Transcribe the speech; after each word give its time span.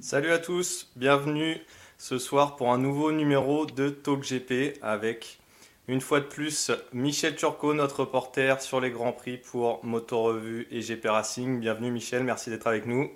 Salut 0.00 0.30
à 0.30 0.38
tous, 0.38 0.88
bienvenue 0.94 1.60
ce 1.98 2.18
soir 2.18 2.54
pour 2.54 2.72
un 2.72 2.78
nouveau 2.78 3.10
numéro 3.10 3.66
de 3.66 3.88
Talk 3.88 4.22
GP 4.22 4.78
avec 4.80 5.40
une 5.88 6.00
fois 6.00 6.20
de 6.20 6.26
plus 6.26 6.70
Michel 6.92 7.34
Turcot, 7.34 7.74
notre 7.74 8.00
reporter 8.00 8.62
sur 8.62 8.80
les 8.80 8.92
Grands 8.92 9.12
Prix 9.12 9.38
pour 9.38 9.84
Moto 9.84 10.22
Revue 10.22 10.68
et 10.70 10.82
GP 10.82 11.06
Racing. 11.06 11.58
Bienvenue 11.58 11.90
Michel, 11.90 12.22
merci 12.22 12.48
d'être 12.48 12.68
avec 12.68 12.86
nous. 12.86 13.10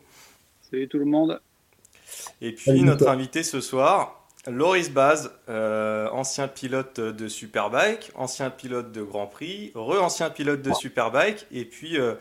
Salut 0.69 0.89
tout 0.89 0.99
le 0.99 1.05
monde. 1.05 1.41
Et 2.41 2.51
puis 2.51 2.83
notre 2.83 3.07
invité 3.07 3.45
ce 3.45 3.61
soir, 3.61 4.27
Loris 4.49 4.91
Baz, 4.91 5.31
euh, 5.49 6.09
ancien 6.11 6.49
pilote 6.49 6.99
de 6.99 7.29
Superbike, 7.29 8.11
ancien 8.17 8.51
pilote 8.51 8.91
de 8.91 9.03
Grand 9.03 9.29
Prix, 9.29 9.71
re-ancien 9.77 10.31
pilote 10.31 10.63
de 10.63 10.73
Superbike, 10.73 11.47
et 11.53 11.65
puis 11.65 11.97
euh, 11.97 12.15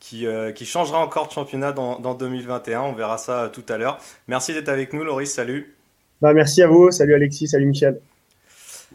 qui, 0.00 0.26
euh, 0.26 0.52
qui, 0.52 0.66
changera 0.66 0.98
encore 0.98 1.28
de 1.28 1.32
championnat 1.32 1.72
dans, 1.72 1.98
dans, 1.98 2.14
2021. 2.14 2.82
On 2.82 2.92
verra 2.92 3.18
ça 3.18 3.50
tout 3.52 3.64
à 3.68 3.78
l'heure. 3.78 3.98
Merci 4.28 4.52
d'être 4.52 4.68
avec 4.68 4.92
nous, 4.92 5.04
Loris. 5.04 5.32
Salut. 5.32 5.74
Bah, 6.20 6.32
merci 6.32 6.62
à 6.62 6.68
vous. 6.68 6.90
Salut 6.90 7.14
Alexis. 7.14 7.48
Salut 7.48 7.66
Michel. 7.66 8.00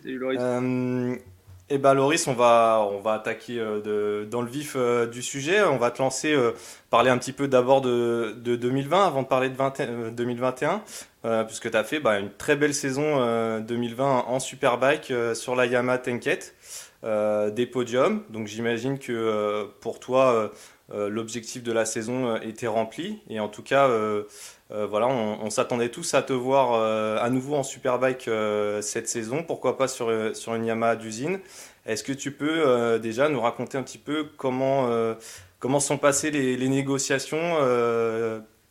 Salut 0.02 0.18
Loris. 0.18 0.40
et 1.70 1.78
bah 1.78 1.94
Loris, 1.94 2.28
on 2.28 2.34
va, 2.34 2.88
on 2.92 3.00
va 3.00 3.14
attaquer 3.14 3.56
de, 3.56 4.28
dans 4.30 4.42
le 4.42 4.50
vif 4.50 4.76
du 5.12 5.22
sujet. 5.22 5.62
On 5.62 5.78
va 5.78 5.92
te 5.92 6.02
lancer, 6.02 6.36
parler 6.90 7.10
un 7.10 7.18
petit 7.18 7.34
peu 7.34 7.48
d'abord 7.48 7.82
de, 7.82 8.36
de, 8.38 8.56
2020 8.56 9.06
avant 9.06 9.22
de 9.24 9.28
parler 9.28 9.50
de 9.50 9.56
20, 9.56 10.12
2021. 10.12 10.82
Euh, 11.24 11.44
puisque 11.44 11.70
tu 11.70 11.78
as 11.78 11.84
fait 11.84 12.00
bah, 12.00 12.20
une 12.20 12.32
très 12.32 12.56
belle 12.56 12.74
saison 12.74 13.60
2020 13.60 14.26
en 14.28 14.40
Superbike 14.40 15.14
sur 15.34 15.56
la 15.56 15.66
Yamaha 15.66 16.00
Tenket, 16.00 16.56
des 17.04 17.66
podiums. 17.66 18.24
Donc 18.30 18.48
j'imagine 18.48 18.98
que 18.98 19.68
pour 19.82 20.00
toi, 20.00 20.52
l'objectif 20.94 21.64
de 21.64 21.72
la 21.72 21.86
saison 21.86 22.36
était 22.38 22.68
rempli. 22.68 23.22
Et 23.30 23.40
en 23.40 23.48
tout 23.48 23.64
cas, 23.64 23.90
voilà, 24.70 25.08
on, 25.08 25.50
s'attendait 25.50 25.90
tous 25.90 26.14
à 26.14 26.22
te 26.22 26.34
voir 26.34 26.74
à 27.22 27.30
nouveau 27.30 27.56
en 27.56 27.64
Superbike 27.64 28.30
cette 28.82 29.08
saison. 29.08 29.44
Pourquoi 29.44 29.78
pas 29.78 29.88
sur, 29.88 30.12
sur 30.36 30.56
une 30.56 30.66
Yamaha 30.66 30.96
d'usine 30.96 31.40
Est-ce 31.86 32.04
que 32.04 32.14
tu 32.14 32.32
peux 32.32 33.00
déjà 33.00 33.30
nous 33.30 33.40
raconter 33.42 33.78
un 33.78 33.84
petit 33.84 33.98
peu 33.98 34.28
comment, 34.38 34.90
comment 35.60 35.80
sont 35.80 35.98
passées 35.98 36.32
les, 36.32 36.70
négociations 36.70 37.58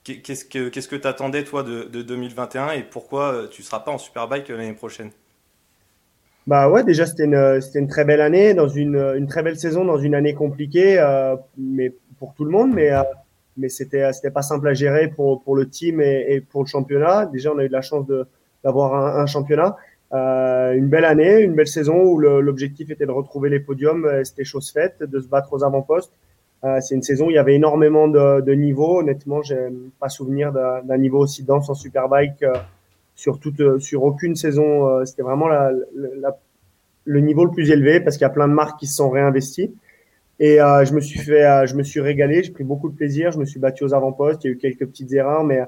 Qu'est-ce 0.02 0.44
que 0.46 0.68
qu'est-ce 0.70 0.88
que 0.88 0.96
t'attendais 0.96 1.44
toi 1.44 1.62
de, 1.62 1.84
de, 1.84 2.00
2021 2.00 2.70
et 2.72 2.82
pourquoi 2.82 3.32
euh, 3.32 3.48
tu 3.48 3.62
seras 3.62 3.80
pas 3.80 3.91
en 3.91 3.98
Superbike 3.98 4.48
euh, 4.48 4.56
l'année 4.56 4.72
prochaine? 4.72 5.10
Bah 6.46 6.70
ouais, 6.70 6.84
déjà 6.84 7.04
c'était 7.04 7.24
une 7.24 7.60
une 7.74 7.86
très 7.86 8.06
belle 8.06 8.22
année 8.22 8.54
dans 8.54 8.68
une 8.68 8.96
une 9.16 9.26
très 9.26 9.42
belle 9.42 9.58
saison 9.58 9.84
dans 9.84 9.98
une 9.98 10.14
année 10.14 10.32
compliquée, 10.32 10.98
euh, 10.98 11.36
mais 11.58 11.92
pour 12.20 12.34
tout 12.34 12.44
le 12.44 12.50
monde, 12.50 12.72
mais 12.72 12.92
euh, 12.92 13.02
mais 13.56 13.68
c'était 13.68 14.12
c'était 14.12 14.30
pas 14.30 14.42
simple 14.42 14.68
à 14.68 14.74
gérer 14.74 15.08
pour 15.08 15.42
pour 15.42 15.56
le 15.56 15.68
team 15.68 16.00
et, 16.00 16.40
pour 16.40 16.62
le 16.62 16.68
championnat. 16.68 17.26
Déjà 17.26 17.52
on 17.52 17.58
a 17.58 17.64
eu 17.64 17.68
de 17.68 17.72
la 17.72 17.82
chance 17.82 18.06
d'avoir 18.62 19.18
un, 19.18 19.26
championnat, 19.26 19.76
euh, 20.12 20.72
une 20.74 20.88
belle 20.88 21.06
année, 21.06 21.41
une 21.41 21.54
belle 21.54 21.66
saison 21.66 21.97
où 21.97 22.19
l'objectif 22.20 22.91
était 22.91 23.06
de 23.06 23.10
retrouver 23.10 23.48
les 23.48 23.58
podiums, 23.58 24.08
c'était 24.22 24.44
chose 24.44 24.70
faite, 24.70 25.03
de 25.03 25.19
se 25.19 25.26
battre 25.26 25.53
aux 25.53 25.64
avant-postes. 25.64 26.12
Euh, 26.62 26.78
c'est 26.82 26.94
une 26.94 27.03
saison 27.03 27.26
où 27.28 27.31
il 27.31 27.36
y 27.36 27.38
avait 27.38 27.54
énormément 27.54 28.06
de, 28.06 28.42
de 28.42 28.52
niveaux. 28.52 29.00
Honnêtement, 29.00 29.41
j'ai 29.42 29.56
pas 29.98 30.10
souvenir 30.10 30.52
d'un 30.52 30.98
niveau 30.98 31.20
aussi 31.20 31.42
dense 31.42 31.70
en 31.70 31.75
Superbike 31.75 32.44
sur 33.14 33.41
toute, 33.41 33.81
sur 33.81 34.04
aucune 34.04 34.37
saison. 34.37 35.04
C'était 35.06 35.22
vraiment 35.22 35.48
le 37.04 37.20
niveau 37.20 37.47
le 37.47 37.50
plus 37.50 37.70
élevé 37.70 38.00
parce 38.00 38.16
qu'il 38.19 38.26
y 38.26 38.31
a 38.31 38.34
plein 38.38 38.48
de 38.48 38.52
marques 38.52 38.78
qui 38.78 38.87
se 38.87 38.97
sont 38.97 39.08
réinvesties. 39.08 39.75
Et 40.40 40.60
euh, 40.60 40.84
je 40.84 40.92
me 40.94 41.00
suis 41.00 41.20
fait, 41.20 41.44
euh, 41.44 41.66
je 41.66 41.76
me 41.76 41.82
suis 41.82 42.00
régalé, 42.00 42.42
j'ai 42.42 42.50
pris 42.50 42.64
beaucoup 42.64 42.88
de 42.88 42.96
plaisir, 42.96 43.30
je 43.30 43.38
me 43.38 43.44
suis 43.44 43.60
battu 43.60 43.84
aux 43.84 43.94
avant-postes, 43.94 44.42
il 44.44 44.48
y 44.48 44.50
a 44.50 44.54
eu 44.54 44.58
quelques 44.58 44.86
petites 44.86 45.12
erreurs, 45.12 45.44
mais 45.44 45.60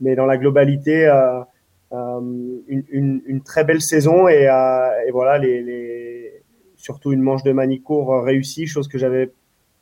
mais 0.00 0.14
dans 0.16 0.26
la 0.26 0.36
globalité, 0.36 1.06
euh, 1.06 1.40
une, 2.68 2.84
une, 2.90 3.22
une, 3.26 3.42
très 3.42 3.64
belle 3.64 3.80
saison 3.80 4.28
et, 4.28 4.44
et 5.06 5.10
voilà 5.10 5.38
les, 5.38 5.62
les, 5.62 6.42
surtout 6.76 7.12
une 7.12 7.22
manche 7.22 7.42
de 7.42 7.52
Manicourt 7.52 8.22
réussie, 8.22 8.66
chose 8.66 8.88
que 8.88 8.98
j'avais 8.98 9.32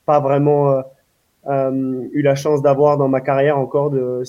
pas 0.07 0.21
vraiment 0.21 0.71
euh, 0.71 0.83
euh, 1.49 2.09
eu 2.13 2.23
la 2.23 2.35
chance 2.35 2.63
d'avoir 2.63 2.97
dans 2.97 3.09
ma 3.09 3.21
carrière 3.21 3.59
encore. 3.59 3.91
De, 3.91 4.23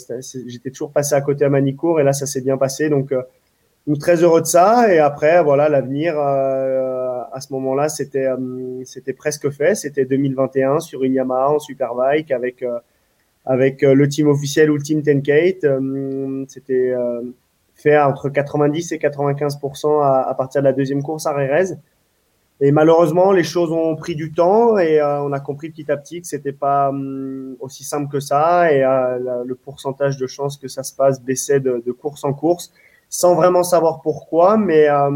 j'étais 0.47 0.72
toujours 0.72 0.91
passé 0.91 1.16
à 1.16 1.22
côté 1.22 1.45
à 1.45 1.49
Manicourt 1.49 1.99
et 1.99 2.03
là 2.03 2.13
ça 2.13 2.25
s'est 2.25 2.41
bien 2.41 2.57
passé. 2.57 2.89
Donc 2.89 3.11
euh, 3.11 3.22
nous 3.87 3.97
très 3.97 4.23
heureux 4.23 4.41
de 4.41 4.47
ça. 4.47 4.93
Et 4.93 4.99
après 4.99 5.43
voilà 5.43 5.69
l'avenir 5.69 6.16
à 7.35 7.41
ce 7.41 7.51
moment-là 7.53 7.90
c'était 7.90 8.28
c'était 8.85 9.13
presque 9.13 9.50
fait. 9.50 9.75
C'était 9.75 10.06
2021 10.06 10.79
sur 10.79 11.03
une 11.03 11.13
Yamaha 11.13 11.51
en 11.51 11.59
Superbike 11.59 12.31
avec 12.31 12.63
avec 13.46 13.81
le 13.81 14.07
team 14.07 14.28
officiel 14.28 14.69
Ultime 14.69 15.03
Tenkate. 15.03 15.66
C'était 16.47 16.94
fait 17.75 18.00
entre 18.00 18.29
90 18.29 18.94
et 18.94 19.00
95 19.00 19.59
à, 20.01 20.29
à, 20.29 20.34
partir 20.34 20.62
de 20.62 20.66
la 20.66 20.73
deuxième 20.73 21.03
course 21.03 21.25
à 21.25 21.34
Rérez. 21.34 21.75
Et 22.62 22.72
malheureusement, 22.72 23.34
les 23.34 23.44
choses 23.44 23.72
ont 23.72 23.96
pris 23.97 24.16
du 24.16 24.31
temps 24.31 24.78
et 24.78 25.02
euh, 25.02 25.22
on 25.23 25.34
a 25.34 25.41
compris 25.41 25.69
petit 25.72 25.91
à 25.91 25.97
petit 25.97 26.22
que 26.22 26.28
c'était 26.28 26.53
pas 26.53 26.90
hum, 26.90 27.57
aussi 27.59 27.84
simple 27.84 28.09
que 28.09 28.22
ça 28.22 28.72
et 28.72 28.81
euh, 28.81 29.44
le 29.46 29.56
pourcentage 29.56 30.17
de 30.17 30.25
chances 30.25 30.57
que 30.57 30.69
ça 30.69 30.84
se 30.84 30.96
passe 30.96 31.22
baissait 31.22 31.59
de, 31.59 31.91
course 31.91 32.23
en 32.23 32.34
course, 32.34 32.72
sans 33.09 33.35
vraiment 33.35 33.63
savoir 33.63 34.02
pourquoi, 34.02 34.56
mais 34.57 34.88
euh, 34.90 35.09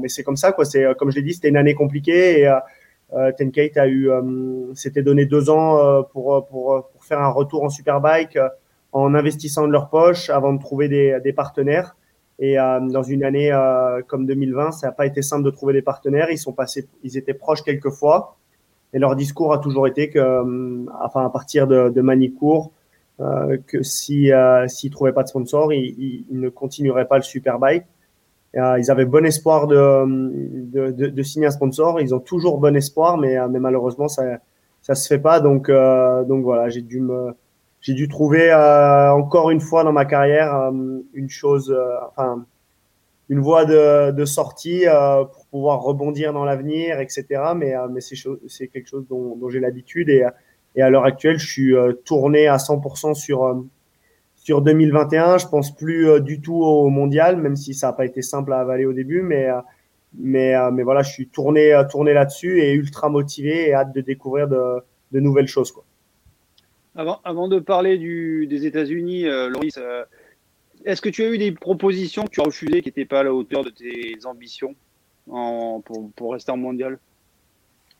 mais, 0.00 0.08
c'est 0.08 0.22
comme 0.22 0.36
ça 0.36 0.52
quoi. 0.52 0.64
C'est 0.64 0.84
comme 0.98 1.10
je 1.10 1.16
l'ai 1.16 1.22
dit, 1.22 1.34
c'était 1.34 1.48
une 1.48 1.56
année 1.56 1.74
compliquée 1.74 2.40
et 2.40 2.48
euh, 2.48 3.32
Tenkate 3.36 3.76
a 3.76 3.88
eu, 3.88 4.10
s'était 4.74 5.02
donné 5.02 5.26
deux 5.26 5.50
ans 5.50 6.02
pour, 6.12 6.46
pour 6.46 6.88
pour 6.90 7.04
faire 7.04 7.20
un 7.20 7.28
retour 7.28 7.62
en 7.64 7.68
Superbike 7.68 8.38
en 8.92 9.14
investissant 9.14 9.66
de 9.66 9.72
leur 9.72 9.90
poche 9.90 10.30
avant 10.30 10.52
de 10.52 10.60
trouver 10.60 10.88
des, 10.88 11.18
des 11.22 11.32
partenaires. 11.32 11.96
Et 12.38 12.58
euh, 12.58 12.80
dans 12.80 13.02
une 13.02 13.24
année 13.24 13.52
euh, 13.52 14.02
comme 14.06 14.26
2020, 14.26 14.72
ça 14.72 14.88
n'a 14.88 14.92
pas 14.92 15.06
été 15.06 15.22
simple 15.22 15.44
de 15.44 15.50
trouver 15.50 15.72
des 15.72 15.82
partenaires. 15.82 16.30
Ils 16.30 16.38
sont 16.38 16.52
passés, 16.52 16.88
ils 17.02 17.16
étaient 17.16 17.34
proches 17.34 17.62
quelques 17.62 17.90
fois, 17.90 18.36
et 18.92 18.98
leur 18.98 19.14
discours 19.16 19.52
a 19.52 19.58
toujours 19.58 19.86
été 19.86 20.10
que, 20.10 20.18
euh, 20.18 20.86
enfin 21.00 21.24
à 21.24 21.30
partir 21.30 21.66
de, 21.66 21.90
de 21.90 22.00
Manicourt, 22.00 22.72
euh, 23.20 23.58
que 23.66 23.82
si 23.82 24.32
euh, 24.32 24.66
s'ils 24.66 24.90
trouvaient 24.90 25.12
pas 25.12 25.22
de 25.22 25.28
sponsor, 25.28 25.72
ils, 25.72 26.24
ils, 26.30 26.40
ne 26.40 26.48
continueraient 26.48 27.06
pas 27.06 27.16
le 27.16 27.22
Superbike. 27.22 27.84
Euh, 28.56 28.78
ils 28.78 28.90
avaient 28.90 29.04
bon 29.04 29.24
espoir 29.26 29.66
de, 29.66 30.90
de, 30.90 31.08
de, 31.08 31.22
signer 31.22 31.46
un 31.46 31.50
sponsor. 31.50 32.00
Ils 32.00 32.14
ont 32.14 32.20
toujours 32.20 32.58
bon 32.58 32.76
espoir, 32.76 33.18
mais, 33.18 33.36
mais 33.48 33.58
malheureusement 33.58 34.08
ça 34.08 34.38
ça 34.82 34.94
se 34.94 35.08
fait 35.08 35.18
pas. 35.18 35.40
Donc 35.40 35.70
donc 35.70 36.44
voilà, 36.44 36.68
j'ai 36.68 36.82
dû 36.82 37.00
me 37.00 37.34
j'ai 37.84 37.92
dû 37.92 38.08
trouver 38.08 38.50
euh, 38.50 39.12
encore 39.12 39.50
une 39.50 39.60
fois 39.60 39.84
dans 39.84 39.92
ma 39.92 40.06
carrière 40.06 40.54
euh, 40.54 41.00
une 41.12 41.28
chose, 41.28 41.70
euh, 41.70 41.96
enfin, 42.08 42.46
une 43.28 43.40
voie 43.40 43.66
de, 43.66 44.10
de 44.10 44.24
sortie 44.24 44.84
pour 45.32 45.46
pouvoir 45.50 45.82
rebondir 45.82 46.32
dans 46.32 46.46
l'avenir, 46.46 46.98
etc. 47.00 47.26
Mais, 47.54 47.74
mais 47.90 48.00
c'est 48.00 48.68
quelque 48.68 48.88
chose 48.88 49.06
dont, 49.08 49.36
dont 49.36 49.50
j'ai 49.50 49.60
l'habitude 49.60 50.08
et, 50.08 50.26
et 50.76 50.82
à 50.82 50.88
l'heure 50.88 51.04
actuelle, 51.04 51.38
je 51.38 51.46
suis 51.46 51.74
tourné 52.04 52.48
à 52.48 52.56
100% 52.56 53.14
sur 53.14 53.64
sur 54.44 54.62
2021. 54.62 55.38
Je 55.38 55.48
pense 55.48 55.74
plus 55.74 56.20
du 56.20 56.40
tout 56.40 56.62
au 56.62 56.88
mondial, 56.90 57.36
même 57.36 57.56
si 57.56 57.74
ça 57.74 57.88
n'a 57.88 57.92
pas 57.94 58.04
été 58.04 58.22
simple 58.22 58.52
à 58.52 58.60
avaler 58.60 58.84
au 58.84 58.92
début, 58.92 59.22
mais 59.22 59.48
mais 60.16 60.54
mais 60.70 60.84
voilà, 60.84 61.02
je 61.02 61.10
suis 61.10 61.26
tourné 61.26 61.72
tourné 61.90 62.12
là-dessus 62.12 62.60
et 62.60 62.72
ultra 62.72 63.08
motivé 63.08 63.68
et 63.68 63.74
hâte 63.74 63.92
de 63.92 64.00
découvrir 64.00 64.46
de, 64.46 64.84
nouvelles 65.18 65.48
choses 65.48 65.72
quoi. 65.72 65.84
Avant, 66.96 67.20
avant 67.24 67.48
de 67.48 67.58
parler 67.58 67.98
du, 67.98 68.46
des 68.46 68.66
États-Unis, 68.66 69.26
euh, 69.26 69.48
Loris, 69.48 69.78
euh, 69.78 70.04
est-ce 70.84 71.02
que 71.02 71.08
tu 71.08 71.24
as 71.24 71.28
eu 71.28 71.38
des 71.38 71.50
propositions 71.50 72.24
que 72.24 72.30
tu 72.30 72.40
as 72.40 72.44
refusées 72.44 72.82
qui 72.82 72.88
n'étaient 72.88 73.04
pas 73.04 73.20
à 73.20 73.22
la 73.24 73.34
hauteur 73.34 73.64
de 73.64 73.70
tes 73.70 74.14
ambitions 74.26 74.76
pour, 75.26 76.10
pour 76.14 76.32
rester 76.32 76.52
en 76.52 76.56
mondial? 76.56 77.00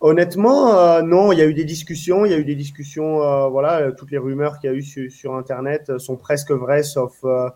Honnêtement, 0.04 0.78
euh, 0.78 1.00
non. 1.00 1.32
Il 1.32 1.38
y 1.38 1.40
a 1.42 1.46
eu 1.46 1.54
des 1.54 1.64
discussions. 1.64 2.26
Il 2.26 2.30
y 2.30 2.34
a 2.34 2.38
eu 2.38 2.44
des 2.44 2.56
discussions. 2.56 3.22
Euh, 3.22 3.48
voilà, 3.48 3.90
toutes 3.92 4.10
les 4.10 4.18
rumeurs 4.18 4.58
qu'il 4.58 4.70
y 4.70 4.72
a 4.74 4.76
eu 4.76 4.82
sur, 4.82 5.34
Internet 5.34 5.96
sont 5.96 6.18
presque 6.18 6.50
vraies, 6.50 6.82
sauf 6.82 7.24
euh, 7.24 7.48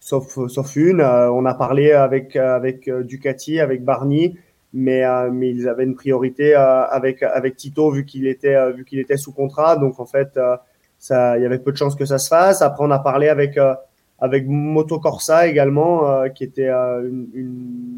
sauf 0.00 0.38
sauf 0.48 0.74
une. 0.76 1.02
on 1.02 1.44
a 1.44 1.52
parlé 1.52 1.92
avec 1.92 2.34
avec 2.34 2.88
Ducati, 2.88 3.60
avec 3.60 3.84
Barney. 3.84 4.38
mais, 4.72 5.02
mais 5.32 5.50
ils 5.50 5.68
avaient 5.68 5.84
une 5.84 5.94
priorité 5.94 6.54
avec, 6.54 7.22
avec 7.22 7.56
Tito 7.56 7.90
vu 7.90 8.06
qu'il 8.06 8.26
était, 8.26 8.72
vu 8.72 8.86
qu'il 8.86 8.98
était 8.98 9.18
sous 9.18 9.32
contrat. 9.32 9.76
Donc 9.76 10.00
en 10.00 10.06
fait, 10.06 10.40
ça, 10.98 11.36
il 11.36 11.42
y 11.42 11.46
avait 11.46 11.58
peu 11.58 11.72
de 11.72 11.76
chances 11.76 11.94
que 11.94 12.06
ça 12.06 12.16
se 12.16 12.28
fasse. 12.28 12.62
Après, 12.62 12.82
on 12.82 12.90
a 12.90 13.00
parlé 13.00 13.28
avec, 13.28 13.58
avec 14.18 14.46
Moto 14.48 14.98
Corsa 14.98 15.46
également, 15.46 16.26
qui 16.34 16.44
était 16.44 16.70
une, 16.70 17.28
une, 17.34 17.91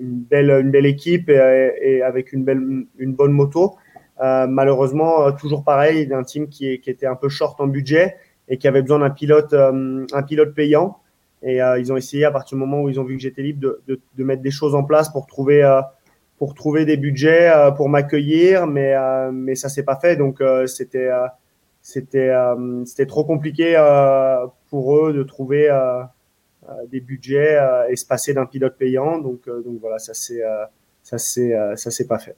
une, 0.00 0.22
belle, 0.22 0.50
une 0.50 0.70
belle 0.70 0.86
équipe 0.86 1.28
et, 1.28 1.72
et, 1.80 2.02
avec 2.02 2.32
une, 2.32 2.44
belle, 2.44 2.60
une 2.98 3.14
bonne 3.14 3.32
moto. 3.32 3.76
malheureusement, 4.18 5.32
toujours 5.32 5.64
pareil, 5.64 6.08
un 6.12 6.22
team 6.24 6.48
qui, 6.48 6.80
qui 6.80 6.90
était 6.90 7.06
un 7.06 7.16
peu 7.16 7.28
short 7.28 7.60
en 7.60 7.66
budget 7.66 8.16
et 8.48 8.58
qui 8.58 8.66
avait 8.68 8.82
besoin 8.82 8.98
d'un 8.98 9.10
pilote, 9.10 9.54
un 9.54 10.22
pilote 10.22 10.54
payant. 10.54 11.00
Et 11.42 11.62
euh, 11.62 11.78
ils 11.78 11.92
ont 11.92 11.96
essayé 11.96 12.24
à 12.24 12.30
partir 12.30 12.56
du 12.56 12.60
moment 12.60 12.82
où 12.82 12.88
ils 12.88 13.00
ont 13.00 13.04
vu 13.04 13.16
que 13.16 13.22
j'étais 13.22 13.42
libre 13.42 13.60
de, 13.60 13.82
de, 13.88 14.00
de, 14.16 14.24
mettre 14.24 14.42
des 14.42 14.50
choses 14.50 14.74
en 14.74 14.84
place 14.84 15.08
pour 15.08 15.26
trouver 15.26 15.62
euh, 15.62 15.80
pour 16.38 16.54
trouver 16.54 16.84
des 16.84 16.96
budgets 16.96 17.50
euh, 17.50 17.70
pour 17.70 17.88
m'accueillir, 17.88 18.66
mais 18.66 18.94
mais 19.32 19.54
ça 19.54 19.68
s'est 19.68 19.82
pas 19.82 19.96
fait. 19.96 20.16
Donc 20.16 20.42
c'était 20.66 21.10
c'était 21.82 23.06
trop 23.06 23.24
compliqué 23.24 23.74
pour 24.68 24.96
eux 24.98 25.12
de 25.12 25.22
trouver 25.22 25.68
des 26.88 27.00
budgets 27.00 27.58
et 27.88 27.96
se 27.96 28.06
passer 28.06 28.34
d'un 28.34 28.46
pilote 28.46 28.76
payant. 28.76 29.18
Donc 29.18 29.46
donc 29.46 29.80
voilà, 29.80 29.98
ça 29.98 30.14
c'est 30.14 30.42
ça 31.02 31.18
c'est 31.18 31.52
ça 31.76 31.90
s'est 31.90 32.06
pas 32.06 32.18
fait. 32.18 32.36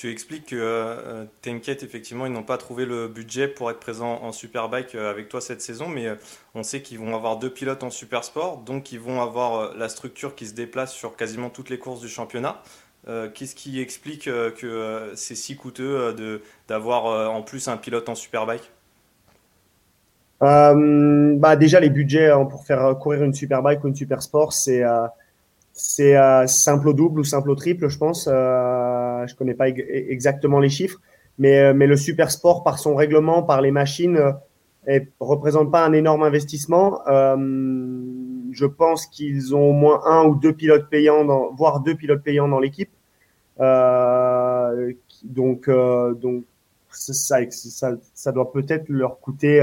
Tu 0.00 0.10
expliques 0.10 0.46
que 0.46 0.56
euh, 0.56 1.26
effectivement, 1.44 2.24
ils 2.24 2.32
n'ont 2.32 2.42
pas 2.42 2.56
trouvé 2.56 2.86
le 2.86 3.06
budget 3.06 3.48
pour 3.48 3.70
être 3.70 3.80
présents 3.80 4.22
en 4.22 4.32
Superbike 4.32 4.94
euh, 4.94 5.10
avec 5.10 5.28
toi 5.28 5.42
cette 5.42 5.60
saison, 5.60 5.88
mais 5.88 6.06
euh, 6.06 6.14
on 6.54 6.62
sait 6.62 6.80
qu'ils 6.80 6.98
vont 6.98 7.14
avoir 7.14 7.38
deux 7.38 7.50
pilotes 7.50 7.82
en 7.82 7.90
Supersport, 7.90 8.62
donc 8.62 8.92
ils 8.92 8.98
vont 8.98 9.20
avoir 9.20 9.56
euh, 9.56 9.74
la 9.76 9.90
structure 9.90 10.34
qui 10.34 10.46
se 10.46 10.54
déplace 10.54 10.94
sur 10.94 11.16
quasiment 11.16 11.50
toutes 11.50 11.68
les 11.68 11.78
courses 11.78 12.00
du 12.00 12.08
championnat. 12.08 12.62
Qu'est-ce 13.34 13.54
qui 13.54 13.78
explique 13.78 14.24
que 14.24 15.12
c'est 15.14 15.34
si 15.34 15.56
coûteux 15.56 16.42
d'avoir 16.68 17.34
en 17.34 17.42
plus 17.42 17.68
un 17.68 17.78
pilote 17.78 18.08
en 18.08 18.14
Superbike? 18.14 18.70
Bah 20.40 21.56
déjà 21.56 21.80
les 21.80 21.90
budgets 21.90 22.30
hein, 22.30 22.46
pour 22.46 22.64
faire 22.64 22.98
courir 22.98 23.22
une 23.22 23.34
Superbike 23.34 23.84
ou 23.84 23.88
une 23.88 23.94
Supersport, 23.94 24.52
c'est 24.52 24.82
c'est 25.80 26.16
euh, 26.16 26.46
simple 26.46 26.88
au 26.88 26.92
double 26.92 27.20
ou 27.20 27.24
simple 27.24 27.50
au 27.50 27.54
triple, 27.54 27.88
je 27.88 27.98
pense. 27.98 28.28
Euh, 28.30 29.26
je 29.26 29.34
connais 29.34 29.54
pas 29.54 29.68
exactement 29.68 30.60
les 30.60 30.68
chiffres, 30.68 31.00
mais, 31.38 31.58
euh, 31.58 31.74
mais 31.74 31.86
le 31.86 31.96
super 31.96 32.30
sport, 32.30 32.62
par 32.62 32.78
son 32.78 32.94
règlement, 32.94 33.42
par 33.42 33.62
les 33.62 33.70
machines, 33.70 34.34
ne 34.86 35.00
représente 35.20 35.70
pas 35.70 35.84
un 35.84 35.92
énorme 35.92 36.22
investissement. 36.22 37.00
je 37.06 38.66
pense 38.66 39.06
qu'ils 39.06 39.54
ont 39.54 39.70
au 39.70 39.72
moins 39.72 40.02
un 40.04 40.24
ou 40.24 40.34
deux 40.34 40.52
pilotes 40.52 40.88
payants, 40.90 41.24
dans, 41.24 41.52
voire 41.52 41.80
deux 41.80 41.94
pilotes 41.94 42.22
payants 42.22 42.48
dans 42.48 42.60
l'équipe. 42.60 42.90
donc, 43.58 45.70
donc 45.70 46.44
ça, 46.90 47.38
ça, 47.50 47.92
ça 48.14 48.32
doit 48.32 48.52
peut-être 48.52 48.88
leur 48.88 49.20
coûter 49.20 49.60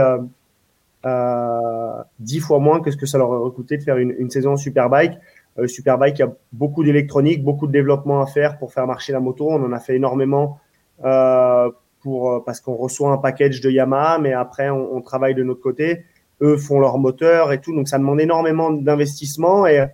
dix 2.19 2.39
fois 2.39 2.59
moins 2.59 2.81
que 2.81 2.92
ce 2.92 2.98
que 2.98 3.06
ça 3.06 3.18
leur 3.18 3.30
aurait 3.30 3.54
coûté 3.54 3.77
de 3.77 3.83
faire 3.83 3.98
une, 3.98 4.30
saison 4.30 4.54
en 4.54 4.57
Superbike. 4.57 5.13
Euh, 5.59 5.68
Superbike, 5.68 6.19
il 6.19 6.21
y 6.21 6.25
a 6.25 6.33
beaucoup 6.51 6.83
d'électronique, 6.83 7.44
beaucoup 7.44 7.68
de 7.68 7.71
développement 7.71 8.21
à 8.21 8.27
faire 8.27 8.57
pour 8.57 8.74
faire 8.74 8.86
marcher 8.88 9.13
la 9.13 9.19
moto. 9.19 9.48
On 9.50 9.63
en 9.63 9.71
a 9.71 9.80
fait 9.80 9.95
énormément 9.95 10.59
euh, 11.04 11.69
euh, 12.06 12.39
parce 12.45 12.62
qu'on 12.62 12.75
reçoit 12.75 13.12
un 13.12 13.18
package 13.18 13.59
de 13.62 13.69
Yamaha, 13.69 14.19
mais 14.19 14.33
après 14.33 14.69
on, 14.69 15.01
travaille 15.01 15.36
de 15.36 15.44
notre 15.44 15.62
côté. 15.62 16.06
Eux 16.42 16.57
font 16.57 16.80
leur 16.80 16.98
moteur 17.00 17.51
et 17.51 17.59
tout, 17.59 17.74
donc 17.75 17.88
ça 17.88 17.98
demande 17.98 18.21
énormément 18.21 18.71
d'investissement. 18.71 19.65
Et, 19.68 19.88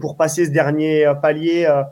pour 0.00 0.16
passer 0.16 0.46
ce 0.46 0.50
dernier 0.50 1.12
palier 1.20 1.66
euh, 1.68 1.82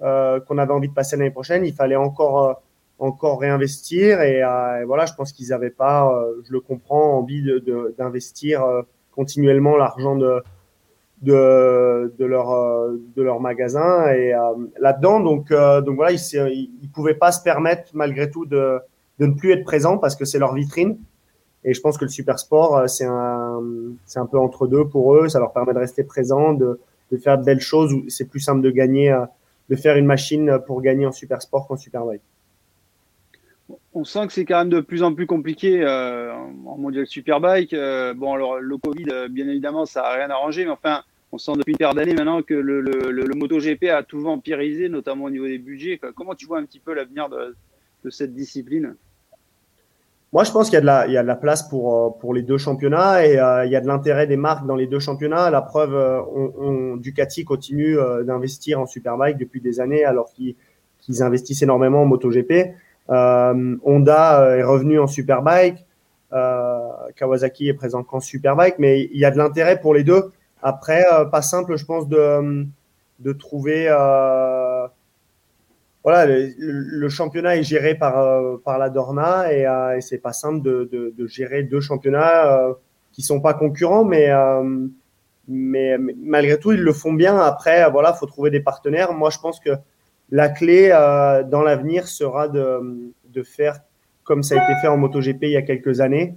euh 0.00 0.40
qu'on 0.40 0.56
avait 0.56 0.72
envie 0.72 0.88
de 0.88 0.94
passer 0.94 1.16
l'année 1.16 1.30
prochaine, 1.30 1.64
il 1.66 1.74
fallait 1.74 1.96
encore 1.96 2.62
encore 3.02 3.40
réinvestir. 3.40 4.20
Et, 4.22 4.38
et 4.38 4.84
voilà, 4.84 5.06
je 5.06 5.14
pense 5.14 5.32
qu'ils 5.32 5.48
n'avaient 5.48 5.70
pas, 5.70 6.12
je 6.44 6.52
le 6.52 6.60
comprends, 6.60 7.18
envie 7.18 7.42
d'investir 7.98 8.66
de, 8.66 8.84
continuellement 9.12 9.76
l'argent 9.76 10.16
de 10.16 10.42
de, 11.22 12.12
de 12.18 12.24
leur 12.24 12.50
euh, 12.50 13.00
de 13.16 13.22
leur 13.22 13.40
magasin. 13.40 14.08
Et 14.12 14.34
euh, 14.34 14.40
là-dedans 14.80 15.20
donc 15.20 15.50
euh, 15.50 15.80
donc 15.80 15.96
voilà 15.96 16.12
ils 16.12 16.70
ils 16.82 16.90
pouvaient 16.90 17.14
pas 17.14 17.32
se 17.32 17.42
permettre 17.42 17.90
malgré 17.94 18.28
tout 18.30 18.44
de 18.44 18.80
de 19.18 19.26
ne 19.26 19.34
plus 19.34 19.52
être 19.52 19.64
présents 19.64 19.98
parce 19.98 20.16
que 20.16 20.24
c'est 20.24 20.38
leur 20.38 20.54
vitrine. 20.54 20.98
Et 21.64 21.74
je 21.74 21.80
pense 21.80 21.96
que 21.96 22.04
le 22.04 22.10
super 22.10 22.40
sport 22.40 22.88
c'est 22.88 23.06
un 23.06 23.60
c'est 24.04 24.18
un 24.18 24.26
peu 24.26 24.38
entre 24.38 24.66
deux 24.66 24.86
pour 24.88 25.14
eux. 25.14 25.28
Ça 25.28 25.38
leur 25.38 25.52
permet 25.52 25.72
de 25.74 25.78
rester 25.78 26.02
présents 26.02 26.54
de 26.54 26.80
de 27.12 27.16
faire 27.18 27.38
de 27.38 27.44
belles 27.44 27.60
choses 27.60 27.94
c'est 28.08 28.28
plus 28.28 28.40
simple 28.40 28.62
de 28.62 28.70
gagner 28.70 29.16
de 29.68 29.76
faire 29.76 29.96
une 29.96 30.06
machine 30.06 30.58
pour 30.66 30.82
gagner 30.82 31.06
en 31.06 31.12
super 31.12 31.40
sport 31.40 31.68
qu'en 31.68 31.76
superbike 31.76 32.22
on 33.94 34.04
sent 34.04 34.26
que 34.26 34.32
c'est 34.32 34.44
quand 34.44 34.58
même 34.58 34.70
de 34.70 34.80
plus 34.80 35.02
en 35.02 35.14
plus 35.14 35.26
compliqué 35.26 35.82
euh, 35.82 36.32
en 36.34 36.78
mondial 36.78 37.06
superbike. 37.06 37.74
Euh, 37.74 38.14
bon, 38.14 38.32
alors 38.32 38.58
le 38.58 38.76
Covid, 38.78 39.28
bien 39.30 39.48
évidemment, 39.48 39.86
ça 39.86 40.02
a 40.02 40.14
rien 40.14 40.30
arrangé, 40.30 40.64
mais 40.64 40.70
enfin, 40.70 41.02
on 41.32 41.38
sent 41.38 41.52
depuis 41.56 41.72
une 41.72 41.78
paire 41.78 41.94
d'années 41.94 42.14
maintenant 42.14 42.42
que 42.42 42.54
le, 42.54 42.80
le, 42.82 43.10
le, 43.10 43.34
MotoGP 43.34 43.84
a 43.84 44.02
tout 44.02 44.20
vampirisé, 44.20 44.90
notamment 44.90 45.24
au 45.24 45.30
niveau 45.30 45.46
des 45.46 45.58
budgets. 45.58 45.98
Comment 46.14 46.34
tu 46.34 46.46
vois 46.46 46.58
un 46.58 46.64
petit 46.64 46.78
peu 46.78 46.92
l'avenir 46.92 47.28
de, 47.30 47.56
cette 48.10 48.34
discipline? 48.34 48.94
Moi, 50.32 50.44
je 50.44 50.52
pense 50.52 50.68
qu'il 50.68 50.74
y, 50.74 50.78
a 50.78 50.80
de 50.80 50.86
la, 50.86 51.06
il 51.06 51.12
y 51.12 51.18
a 51.18 51.22
de 51.22 51.26
la 51.28 51.36
place 51.36 51.62
pour, 51.68 52.18
euh, 52.24 52.34
les 52.34 52.42
deux 52.42 52.58
championnats 52.58 53.26
et 53.26 53.38
euh, 53.38 53.66
il 53.66 53.72
y 53.72 53.76
a 53.76 53.80
de 53.80 53.86
l'intérêt 53.86 54.26
des 54.26 54.36
marques 54.36 54.66
dans 54.66 54.76
les 54.76 54.86
deux 54.86 54.98
championnats. 54.98 55.50
La 55.50 55.60
preuve, 55.62 55.94
euh, 55.94 56.20
on, 56.34 56.52
on, 56.58 56.96
Ducati 56.96 57.44
continue 57.44 57.98
euh, 57.98 58.24
d'investir 58.24 58.80
en 58.80 58.86
Superbike 58.86 59.36
depuis 59.36 59.60
des 59.60 59.80
années 59.80 60.04
alors 60.04 60.32
qu'ils 60.32 60.54
qu'ils 61.00 61.22
investissent 61.22 61.62
énormément 61.62 62.02
en 62.02 62.06
MotoGP. 62.06 62.74
Euh, 63.10 63.76
Honda 63.84 64.56
est 64.56 64.62
revenu 64.62 64.98
en 64.98 65.06
Superbike. 65.06 65.84
Kawasaki 67.16 67.68
est 67.68 67.74
présent 67.74 68.02
qu'en 68.02 68.20
Superbike, 68.20 68.76
mais 68.78 69.08
il 69.12 69.18
y 69.18 69.24
a 69.24 69.30
de 69.30 69.38
l'intérêt 69.38 69.80
pour 69.80 69.94
les 69.94 70.04
deux. 70.04 70.32
Après, 70.62 71.04
euh, 71.12 71.24
pas 71.24 71.42
simple, 71.42 71.76
je 71.76 71.84
pense, 71.84 72.08
de, 72.08 72.64
de 73.18 73.32
trouver. 73.32 73.86
Euh, 73.88 74.86
voilà, 76.04 76.26
le, 76.26 77.08
championnat 77.08 77.56
est 77.56 77.62
géré 77.62 77.94
par, 77.94 78.18
euh, 78.18 78.56
par 78.64 78.78
la 78.78 78.90
Dorna 78.90 79.52
et, 79.52 80.00
c'est 80.00 80.18
pas 80.18 80.32
simple 80.32 80.62
de, 80.62 80.88
de, 81.16 81.26
gérer 81.26 81.62
deux 81.62 81.80
championnats 81.80 82.74
qui 83.12 83.22
sont 83.22 83.40
pas 83.40 83.54
concurrents, 83.54 84.04
mais, 84.04 84.30
mais, 85.46 85.96
malgré 85.98 86.58
tout, 86.58 86.72
ils 86.72 86.80
le 86.80 86.92
font 86.92 87.12
bien. 87.12 87.36
Après, 87.38 87.88
voilà, 87.90 88.12
faut 88.14 88.26
trouver 88.26 88.50
des 88.50 88.60
partenaires. 88.60 89.12
Moi, 89.12 89.30
je 89.30 89.38
pense 89.38 89.60
que 89.60 89.70
la 90.32 90.48
clé 90.48 90.88
dans 91.48 91.62
l'avenir 91.62 92.08
sera 92.08 92.48
de, 92.48 93.12
de 93.32 93.42
faire 93.44 93.78
comme 94.24 94.42
ça 94.42 94.54
a 94.60 94.64
été 94.64 94.80
fait 94.80 94.88
en 94.88 94.96
MotoGP 94.96 95.42
il 95.42 95.50
y 95.50 95.56
a 95.56 95.62
quelques 95.62 96.00
années, 96.00 96.34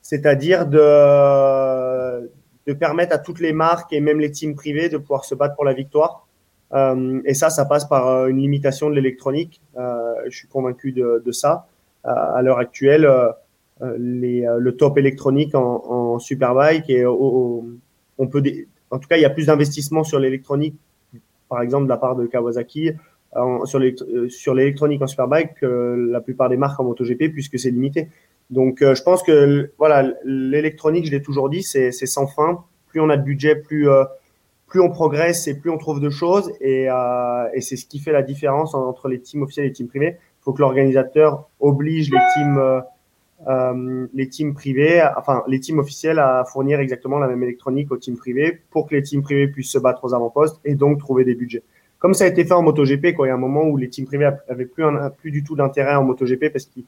c'est-à-dire 0.00 0.66
de 0.66 2.30
de 2.66 2.72
permettre 2.72 3.12
à 3.14 3.18
toutes 3.18 3.40
les 3.40 3.52
marques 3.52 3.92
et 3.92 4.00
même 4.00 4.20
les 4.20 4.30
teams 4.30 4.54
privés 4.54 4.88
de 4.88 4.96
pouvoir 4.96 5.24
se 5.24 5.34
battre 5.34 5.56
pour 5.56 5.64
la 5.64 5.72
victoire. 5.72 6.26
Euh, 6.72 7.20
et 7.24 7.34
ça, 7.34 7.50
ça 7.50 7.64
passe 7.64 7.84
par 7.86 8.06
euh, 8.08 8.26
une 8.28 8.38
limitation 8.38 8.88
de 8.88 8.94
l'électronique. 8.94 9.60
Euh, 9.76 10.14
je 10.28 10.36
suis 10.36 10.48
convaincu 10.48 10.92
de, 10.92 11.22
de 11.24 11.32
ça. 11.32 11.66
Euh, 12.06 12.10
à 12.10 12.40
l'heure 12.42 12.58
actuelle, 12.58 13.04
euh, 13.04 13.32
les, 13.98 14.46
le 14.58 14.76
top 14.76 14.96
électronique 14.96 15.56
en, 15.56 15.84
en 15.86 16.18
Superbike 16.20 16.88
et 16.88 17.04
on 17.04 18.26
peut, 18.30 18.42
en 18.90 18.98
tout 19.00 19.08
cas, 19.08 19.16
il 19.16 19.22
y 19.22 19.24
a 19.24 19.30
plus 19.30 19.46
d'investissement 19.46 20.04
sur 20.04 20.20
l'électronique, 20.20 20.76
par 21.48 21.62
exemple 21.62 21.84
de 21.84 21.88
la 21.88 21.96
part 21.96 22.14
de 22.14 22.26
Kawasaki, 22.26 22.92
sur 23.64 23.78
l'électronique 24.54 25.02
en 25.02 25.06
Superbike 25.06 25.54
que 25.60 26.08
la 26.10 26.20
plupart 26.20 26.48
des 26.48 26.56
marques 26.56 26.78
en 26.80 26.84
MotoGP 26.84 27.32
puisque 27.32 27.58
c'est 27.58 27.70
limité. 27.70 28.08
Donc, 28.50 28.82
euh, 28.82 28.94
je 28.94 29.02
pense 29.02 29.22
que 29.22 29.70
voilà, 29.78 30.12
l'électronique, 30.24 31.06
je 31.06 31.10
l'ai 31.10 31.22
toujours 31.22 31.48
dit, 31.48 31.62
c'est 31.62 31.92
sans 31.92 32.26
fin. 32.26 32.64
Plus 32.88 33.00
on 33.00 33.08
a 33.08 33.16
de 33.16 33.22
budget, 33.22 33.56
plus 33.56 33.88
euh, 33.88 34.04
plus 34.66 34.80
on 34.80 34.90
progresse 34.90 35.48
et 35.48 35.58
plus 35.58 35.70
on 35.70 35.78
trouve 35.78 36.00
de 36.00 36.10
choses. 36.10 36.52
Et, 36.60 36.88
euh, 36.90 37.48
et 37.54 37.62
c'est 37.62 37.76
ce 37.76 37.86
qui 37.86 37.98
fait 37.98 38.12
la 38.12 38.22
différence 38.22 38.74
entre 38.74 39.08
les 39.08 39.20
teams 39.20 39.42
officiels 39.42 39.66
et 39.66 39.68
les 39.68 39.74
teams 39.74 39.88
privés. 39.88 40.16
Il 40.18 40.42
faut 40.44 40.52
que 40.52 40.60
l'organisateur 40.60 41.48
oblige 41.60 42.10
les 42.10 42.18
teams 42.34 42.82
euh, 43.48 44.06
les 44.12 44.28
teams 44.28 44.54
privés, 44.54 45.02
enfin 45.16 45.42
les 45.48 45.58
teams 45.58 45.78
officiels 45.80 46.20
à 46.20 46.44
fournir 46.44 46.78
exactement 46.78 47.18
la 47.18 47.26
même 47.26 47.42
électronique 47.42 47.90
aux 47.90 47.96
teams 47.96 48.16
privés 48.16 48.60
pour 48.70 48.86
que 48.86 48.94
les 48.94 49.02
teams 49.02 49.22
privés 49.22 49.48
puissent 49.48 49.72
se 49.72 49.78
battre 49.78 50.04
aux 50.04 50.14
avant-postes 50.14 50.60
et 50.64 50.76
donc 50.76 51.00
trouver 51.00 51.24
des 51.24 51.34
budgets. 51.34 51.64
Comme 52.02 52.14
ça 52.14 52.24
a 52.24 52.26
été 52.26 52.44
fait 52.44 52.52
en 52.52 52.62
MotoGP, 52.62 53.14
quoi. 53.14 53.28
Il 53.28 53.30
y 53.30 53.30
a 53.30 53.36
un 53.36 53.38
moment 53.38 53.62
où 53.62 53.76
les 53.76 53.88
teams 53.88 54.06
privés 54.06 54.28
avaient 54.48 54.66
plus, 54.66 54.84
plus 55.18 55.30
du 55.30 55.44
tout 55.44 55.54
d'intérêt 55.54 55.94
en 55.94 56.02
MotoGP 56.02 56.48
parce 56.52 56.64
qu'ils 56.64 56.82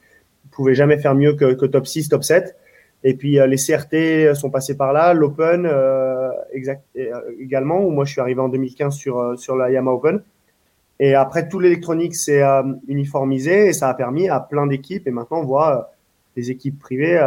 pouvait 0.51 0.75
jamais 0.75 0.99
faire 0.99 1.15
mieux 1.15 1.35
que, 1.35 1.67
top 1.67 1.87
6, 1.87 2.09
top 2.09 2.25
7. 2.25 2.57
Et 3.05 3.15
puis 3.15 3.39
euh, 3.39 3.47
les 3.47 3.57
CRT 3.57 4.35
sont 4.35 4.51
passés 4.51 4.77
par 4.77 4.93
là, 4.93 5.15
l'Open 5.15 5.67
euh, 5.67 6.31
euh, 6.97 7.21
également, 7.39 7.81
où 7.81 7.91
moi 7.91 8.05
je 8.05 8.11
suis 8.11 8.21
arrivé 8.21 8.41
en 8.41 8.49
2015 8.49 8.93
sur, 8.97 9.21
euh, 9.21 9.37
sur 9.37 9.55
la 9.55 9.71
Yamaha 9.71 9.95
Open. 9.95 10.23
Et 10.99 11.15
après, 11.15 11.49
tout 11.49 11.61
l'électronique 11.61 12.17
s'est 12.17 12.43
uniformisé 12.89 13.69
et 13.69 13.73
ça 13.73 13.89
a 13.89 13.95
permis 13.95 14.29
à 14.29 14.41
plein 14.41 14.67
d'équipes. 14.67 15.07
Et 15.07 15.13
maintenant, 15.13 15.43
on 15.43 15.45
voit 15.45 15.93
les 16.35 16.51
équipes 16.51 16.81
privées 16.81 17.21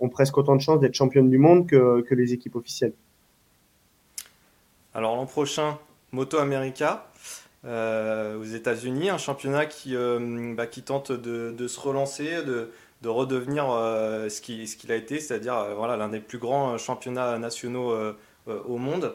ont 0.00 0.08
presque 0.08 0.38
autant 0.38 0.54
de 0.54 0.60
chances 0.60 0.78
d'être 0.78 0.94
championnes 0.94 1.28
du 1.28 1.38
monde 1.38 1.66
que, 1.66 2.02
que 2.02 2.14
les 2.14 2.32
équipes 2.32 2.54
officielles. 2.54 2.92
Alors 4.94 5.16
l'an 5.16 5.26
prochain, 5.26 5.78
Moto 6.12 6.38
America. 6.38 7.06
aux 7.64 8.44
États-Unis, 8.44 9.10
un 9.10 9.18
championnat 9.18 9.66
qui, 9.66 9.94
bah, 10.56 10.66
qui 10.66 10.82
tente 10.82 11.12
de, 11.12 11.68
se 11.68 11.80
relancer, 11.80 12.42
de, 12.42 12.70
de 13.02 13.08
redevenir 13.08 13.64
ce 13.64 14.40
qu'il 14.40 14.68
ce 14.68 14.76
qu'il 14.76 14.92
a 14.92 14.96
été, 14.96 15.20
c'est-à-dire 15.20 15.74
voilà, 15.76 15.96
l'un 15.96 16.08
des 16.08 16.20
plus 16.20 16.38
grands 16.38 16.76
championnats 16.78 17.38
nationaux 17.38 17.94
au 18.46 18.78
monde, 18.78 19.14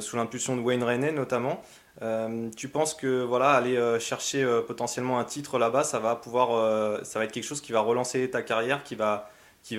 sous 0.00 0.16
l'impulsion 0.16 0.56
de 0.56 0.60
Wayne 0.60 0.84
Rainey 0.84 1.12
notamment. 1.12 1.62
Euh, 2.02 2.50
tu 2.56 2.68
penses 2.68 2.94
que 2.94 3.22
voilà, 3.22 3.50
aller 3.50 3.76
euh, 3.76 3.98
chercher 3.98 4.44
euh, 4.44 4.62
potentiellement 4.62 5.18
un 5.18 5.24
titre 5.24 5.58
là-bas, 5.58 5.82
ça 5.82 5.98
va 5.98 6.14
pouvoir, 6.14 7.04
ça 7.04 7.18
va 7.18 7.24
être 7.24 7.32
quelque 7.32 7.44
chose 7.44 7.60
qui 7.60 7.72
va 7.72 7.80
relancer 7.80 8.30
ta 8.30 8.42
carrière, 8.42 8.82
qui 8.84 8.94
va, 8.94 9.30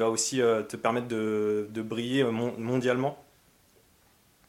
aussi 0.10 0.38
te 0.38 0.76
permettre 0.76 1.08
de 1.08 1.82
briller 1.82 2.24
mondialement? 2.24 3.18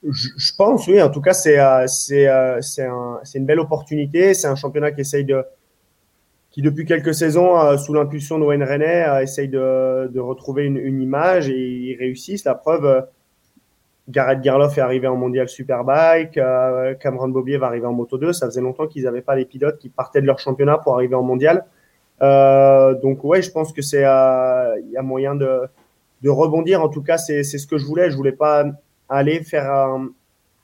Je, 0.08 0.52
pense, 0.56 0.86
oui. 0.88 1.00
En 1.02 1.10
tout 1.10 1.20
cas, 1.20 1.34
c'est 1.34 1.58
c'est 1.86 2.28
c'est 2.62 2.86
un, 2.86 3.20
une 3.34 3.46
belle 3.46 3.60
opportunité. 3.60 4.34
C'est 4.34 4.48
un 4.48 4.56
championnat 4.56 4.92
qui 4.92 5.02
essaye 5.02 5.24
de 5.24 5.44
qui 6.50 6.62
depuis 6.62 6.84
quelques 6.84 7.14
saisons, 7.14 7.76
sous 7.78 7.94
l'impulsion 7.94 8.38
de 8.38 8.44
Wayne 8.44 8.64
René, 8.64 9.20
essaye 9.22 9.48
de, 9.48 10.08
de 10.08 10.18
retrouver 10.18 10.64
une, 10.64 10.78
une, 10.78 11.00
image 11.00 11.48
et 11.48 11.68
ils 11.68 11.96
réussissent. 11.96 12.44
La 12.44 12.56
preuve, 12.56 13.06
Gareth 14.10 14.42
Gerloff 14.42 14.76
est 14.76 14.80
arrivé 14.80 15.06
en 15.06 15.16
mondial 15.16 15.48
Superbike, 15.48 16.36
euh, 16.36 16.94
Cameron 16.94 17.28
Bobier 17.28 17.58
va 17.58 17.66
arriver 17.66 17.86
en 17.86 17.92
Moto 17.92 18.18
2. 18.18 18.32
Ça 18.32 18.46
faisait 18.46 18.60
longtemps 18.60 18.86
qu'ils 18.86 19.04
n'avaient 19.04 19.22
pas 19.22 19.36
les 19.36 19.44
pilotes 19.44 19.78
qui 19.78 19.88
partaient 19.88 20.20
de 20.20 20.26
leur 20.26 20.38
championnat 20.38 20.78
pour 20.78 20.94
arriver 20.94 21.14
en 21.14 21.22
mondial. 21.22 21.64
Euh, 22.22 22.94
donc 22.94 23.24
ouais, 23.24 23.40
je 23.40 23.50
pense 23.50 23.72
que 23.72 23.82
c'est 23.82 24.04
euh, 24.04 24.78
il 24.80 24.90
y 24.90 24.96
a 24.96 25.02
moyen 25.02 25.34
de, 25.34 25.62
de 26.22 26.28
rebondir. 26.28 26.82
En 26.82 26.88
tout 26.88 27.02
cas, 27.02 27.18
c'est 27.18 27.42
ce 27.42 27.66
que 27.66 27.78
je 27.78 27.86
voulais. 27.86 28.10
Je 28.10 28.16
voulais 28.16 28.32
pas 28.32 28.64
aller 29.10 29.42
faire 29.42 29.70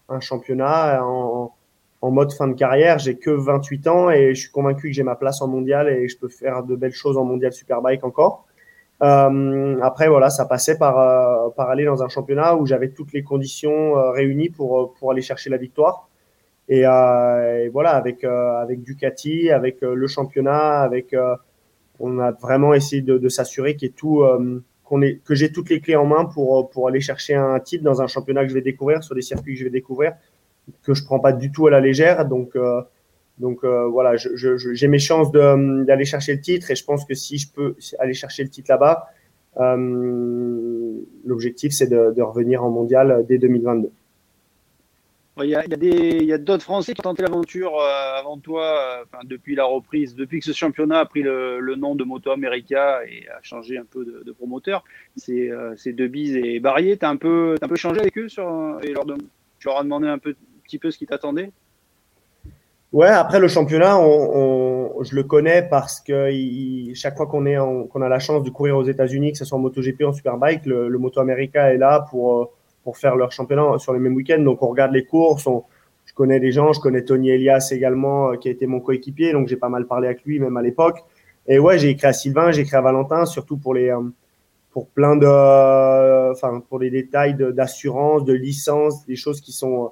un, 0.08 0.20
championnat 0.20 1.04
en, 1.04 1.52
en, 2.00 2.10
mode 2.10 2.32
fin 2.32 2.48
de 2.48 2.54
carrière. 2.54 2.98
J'ai 2.98 3.18
que 3.18 3.30
28 3.30 3.86
ans 3.88 4.10
et 4.10 4.34
je 4.34 4.40
suis 4.40 4.50
convaincu 4.50 4.88
que 4.88 4.94
j'ai 4.94 5.02
ma 5.02 5.16
place 5.16 5.42
en 5.42 5.48
mondial 5.48 5.88
et 5.88 6.08
je 6.08 6.16
peux 6.16 6.28
faire 6.28 6.62
de 6.62 6.76
belles 6.76 6.94
choses 6.94 7.18
en 7.18 7.24
mondial 7.24 7.52
Superbike 7.52 8.04
encore. 8.04 8.46
Euh, 9.02 9.78
après, 9.82 10.08
voilà, 10.08 10.30
ça 10.30 10.46
passait 10.46 10.78
par, 10.78 10.98
euh, 10.98 11.50
par 11.50 11.68
aller 11.68 11.84
dans 11.84 12.02
un 12.02 12.08
championnat 12.08 12.56
où 12.56 12.66
j'avais 12.66 12.88
toutes 12.90 13.12
les 13.12 13.22
conditions 13.22 13.98
euh, 13.98 14.10
réunies 14.10 14.48
pour, 14.48 14.94
pour 14.94 15.10
aller 15.10 15.22
chercher 15.22 15.50
la 15.50 15.58
victoire. 15.58 16.08
Et, 16.68 16.82
voilà, 17.72 17.90
avec, 17.90 18.24
avec 18.24 18.82
Ducati, 18.82 19.50
avec 19.50 19.82
le 19.82 20.06
championnat, 20.08 20.80
avec, 20.80 21.14
on 22.00 22.18
a 22.18 22.32
vraiment 22.32 22.74
essayé 22.74 23.02
de, 23.02 23.18
de 23.18 23.28
s'assurer 23.28 23.76
qu'il 23.76 23.92
tout, 23.92 24.24
que 25.24 25.34
j'ai 25.34 25.52
toutes 25.52 25.70
les 25.70 25.80
clés 25.80 25.96
en 25.96 26.06
main 26.06 26.24
pour, 26.24 26.70
pour 26.70 26.88
aller 26.88 27.00
chercher 27.00 27.34
un 27.34 27.58
titre 27.60 27.84
dans 27.84 28.00
un 28.02 28.06
championnat 28.06 28.42
que 28.44 28.48
je 28.50 28.54
vais 28.54 28.62
découvrir, 28.62 29.02
sur 29.02 29.14
des 29.14 29.22
circuits 29.22 29.54
que 29.54 29.58
je 29.60 29.64
vais 29.64 29.70
découvrir, 29.70 30.12
que 30.82 30.94
je 30.94 31.04
prends 31.04 31.20
pas 31.20 31.32
du 31.32 31.50
tout 31.50 31.66
à 31.66 31.70
la 31.70 31.80
légère. 31.80 32.26
Donc, 32.26 32.56
donc 33.38 33.64
euh, 33.64 33.86
voilà, 33.86 34.14
j'ai 34.16 34.88
mes 34.88 34.98
chances 34.98 35.30
d'aller 35.30 36.04
chercher 36.04 36.34
le 36.34 36.40
titre 36.40 36.70
et 36.70 36.74
je 36.74 36.84
pense 36.84 37.04
que 37.04 37.14
si 37.14 37.38
je 37.38 37.50
peux 37.52 37.76
aller 37.98 38.14
chercher 38.14 38.44
le 38.44 38.48
titre 38.48 38.70
là-bas, 38.70 39.08
euh, 39.58 41.00
l'objectif 41.24 41.72
c'est 41.72 41.88
de, 41.88 42.22
revenir 42.22 42.64
en 42.64 42.70
mondial 42.70 43.24
dès 43.28 43.38
2022. 43.38 43.90
Il 45.42 45.50
y 45.50 46.32
a, 46.32 46.38
d'autres 46.38 46.62
Français 46.62 46.94
qui 46.94 47.00
ont 47.00 47.10
tenté 47.10 47.22
l'aventure 47.22 47.78
euh, 47.78 48.18
avant 48.18 48.38
toi, 48.38 49.04
depuis 49.24 49.54
la 49.54 49.66
reprise, 49.66 50.14
depuis 50.14 50.40
que 50.40 50.46
ce 50.46 50.52
championnat 50.52 51.00
a 51.00 51.04
pris 51.04 51.20
le, 51.20 51.74
nom 51.76 51.94
de 51.94 52.04
Moto 52.04 52.30
America 52.30 53.00
et 53.06 53.28
a 53.28 53.42
changé 53.42 53.76
un 53.76 53.84
peu 53.84 54.06
de, 54.24 54.32
promoteur. 54.32 54.82
C'est 55.16 55.92
Debise 55.92 56.36
et 56.36 56.58
Barrier. 56.58 56.96
Tu 56.96 57.04
as, 57.04 57.10
un 57.10 57.16
peu, 57.16 57.56
un 57.60 57.68
peu 57.68 57.76
changé 57.76 58.00
avec 58.00 58.16
eux 58.16 58.30
sur, 58.30 58.78
et 58.82 58.92
leur, 58.92 59.04
tu 59.58 59.66
leur 59.66 59.78
as 59.78 59.82
demandé 59.82 60.08
un, 60.08 60.18
peu, 60.18 60.34
petit 60.64 60.78
peu 60.78 60.90
ce 60.90 60.96
qui 60.96 61.06
t'attendait 61.06 61.50
Ouais, 62.92 63.08
après 63.08 63.38
le 63.38 63.48
championnat, 63.48 63.98
on, 63.98 64.96
on, 64.96 65.04
je 65.04 65.14
le 65.14 65.22
connais 65.22 65.60
parce 65.68 66.00
que 66.00 66.32
il, 66.32 66.94
chaque 66.94 67.16
fois 67.16 67.26
qu'on 67.26 67.44
est 67.44 67.56
a 67.56 68.08
la 68.08 68.18
chance 68.20 68.42
de 68.42 68.48
courir 68.48 68.78
aux 68.78 68.84
États-Unis, 68.84 69.32
que 69.32 69.38
ce 69.38 69.44
soit 69.44 69.58
en 69.58 69.60
MotoGP 69.60 70.00
ou 70.00 70.06
en 70.06 70.12
Superbike, 70.14 70.64
le, 70.64 70.88
le 70.88 70.98
Moto 70.98 71.20
America 71.20 71.74
est 71.74 71.76
là 71.76 72.06
pour 72.08 72.55
pour 72.86 72.98
faire 72.98 73.16
leur 73.16 73.32
championnat 73.32 73.78
sur 73.78 73.92
les 73.92 73.98
mêmes 73.98 74.14
week-ends. 74.14 74.38
Donc 74.38 74.62
on 74.62 74.68
regarde 74.68 74.92
les 74.92 75.04
courses, 75.04 75.48
je 76.04 76.14
connais 76.14 76.38
des 76.38 76.52
gens, 76.52 76.72
je 76.72 76.78
connais 76.78 77.02
Tony 77.02 77.30
Elias 77.30 77.70
également 77.72 78.36
qui 78.36 78.46
a 78.46 78.52
été 78.52 78.68
mon 78.68 78.78
coéquipier, 78.78 79.32
donc 79.32 79.48
j'ai 79.48 79.56
pas 79.56 79.68
mal 79.68 79.88
parlé 79.88 80.06
avec 80.06 80.24
lui 80.24 80.38
même 80.38 80.56
à 80.56 80.62
l'époque. 80.62 81.02
Et 81.48 81.58
ouais, 81.58 81.80
j'ai 81.80 81.90
écrit 81.90 82.06
à 82.06 82.12
Sylvain, 82.12 82.52
j'ai 82.52 82.62
écrit 82.62 82.76
à 82.76 82.80
Valentin, 82.80 83.26
surtout 83.26 83.56
pour 83.56 83.74
les 83.74 83.92
pour 84.70 84.86
plein 84.86 85.16
de, 85.16 86.30
enfin 86.30 86.62
pour 86.68 86.78
les 86.78 86.90
détails 86.90 87.34
d'assurance, 87.34 88.24
de, 88.24 88.34
de 88.34 88.38
licence, 88.38 89.04
des 89.06 89.16
choses 89.16 89.40
qui 89.40 89.50
sont 89.50 89.90